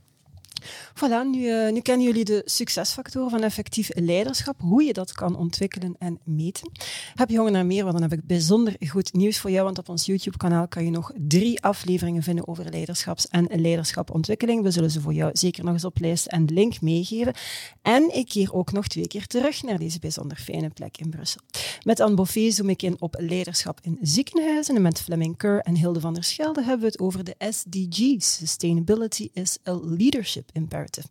Voilà, 0.94 1.30
nu, 1.32 1.50
eh, 1.50 1.72
nu 1.72 1.80
kennen 1.80 2.06
jullie 2.06 2.26
de 2.26 2.42
succesfactoren 2.46 3.30
van 3.30 3.44
effectief 3.44 3.90
leiderschap, 3.94 4.62
hoe 4.62 4.84
je 4.84 4.94
dat 4.94 5.12
kan 5.12 5.36
ontwikkelen 5.36 5.96
en 6.00 6.20
meten. 6.24 6.72
Heb 7.16 7.30
je 7.30 7.36
honger 7.36 7.52
naar 7.52 7.66
meer, 7.66 7.84
dan 7.84 8.02
heb 8.02 8.14
ik 8.14 8.26
bijzonder 8.28 8.76
goed 8.88 9.14
nieuws 9.14 9.40
voor 9.40 9.52
jou, 9.52 9.64
want 9.64 9.78
op 9.78 9.90
ons 9.90 10.06
YouTube-kanaal 10.06 10.68
kan 10.68 10.86
je 10.86 10.92
nog 10.92 11.12
drie 11.18 11.62
afleveringen 11.62 12.24
vinden 12.24 12.48
over 12.48 12.70
leiderschaps- 12.70 13.28
en 13.28 13.48
leiderschapontwikkeling. 13.62 14.64
We 14.64 14.72
zullen 14.72 14.92
ze 14.92 15.02
voor 15.02 15.14
jou 15.14 15.30
zeker 15.34 15.64
nog 15.64 15.74
eens 15.74 15.86
oplijsten 15.86 16.32
en 16.32 16.46
de 16.46 16.54
link 16.54 16.82
meegeven. 16.82 17.34
En 17.82 18.16
ik 18.16 18.28
keer 18.32 18.54
ook 18.54 18.72
nog 18.72 18.88
twee 18.88 19.08
keer 19.08 19.28
terug 19.28 19.64
naar 19.64 19.78
deze 19.78 20.00
bijzonder 20.00 20.38
fijne 20.38 20.70
plek 20.70 20.98
in 20.98 21.10
Brussel. 21.10 21.42
Met 21.84 22.00
Anne 22.00 22.16
Boffet 22.16 22.54
zoom 22.54 22.70
ik 22.70 22.82
in 22.82 22.96
op 23.00 23.16
leiderschap 23.20 23.80
in 23.82 23.98
ziekenhuizen 24.02 24.76
en 24.76 24.82
met 24.82 25.02
Fleming 25.02 25.38
Kerr 25.38 25.60
en 25.60 25.76
Hilde 25.76 26.00
van 26.00 26.14
der 26.14 26.24
Schelde 26.24 26.64
hebben 26.64 26.80
we 26.80 26.86
het 26.86 27.00
over 27.00 27.24
de 27.24 27.36
SDG's. 27.50 28.36
Sustainability 28.36 29.30
is 29.34 29.58
a 29.68 29.80
leadership 29.84 30.50
imperative. 30.52 31.08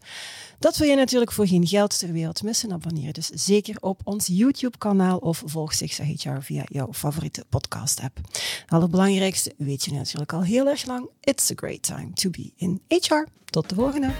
Dat 0.59 0.77
wil 0.77 0.89
je 0.89 0.97
natuurlijk 0.97 1.33
voor 1.33 1.47
geen 1.47 1.67
geld 1.67 1.99
ter 1.99 2.13
wereld 2.13 2.43
missen. 2.43 2.73
Abonneer 2.73 3.13
dus 3.13 3.29
zeker 3.29 3.77
op 3.81 4.01
ons 4.05 4.27
YouTube-kanaal 4.27 5.19
of 5.19 5.43
volg 5.47 5.75
Zigzag 5.75 6.07
HR 6.07 6.41
via 6.41 6.65
jouw 6.69 6.93
favoriete 6.93 7.45
podcast-app. 7.49 8.17
Het 8.17 8.65
allerbelangrijkste 8.69 9.55
weet 9.57 9.85
je 9.85 9.93
natuurlijk 9.93 10.33
al 10.33 10.43
heel 10.43 10.69
erg 10.69 10.87
lang. 10.87 11.09
It's 11.21 11.51
a 11.51 11.55
great 11.57 11.83
time 11.83 12.13
to 12.13 12.31
be 12.31 12.53
in 12.57 12.81
HR. 12.89 13.27
Tot 13.45 13.69
de 13.69 13.75
volgende. 13.75 14.13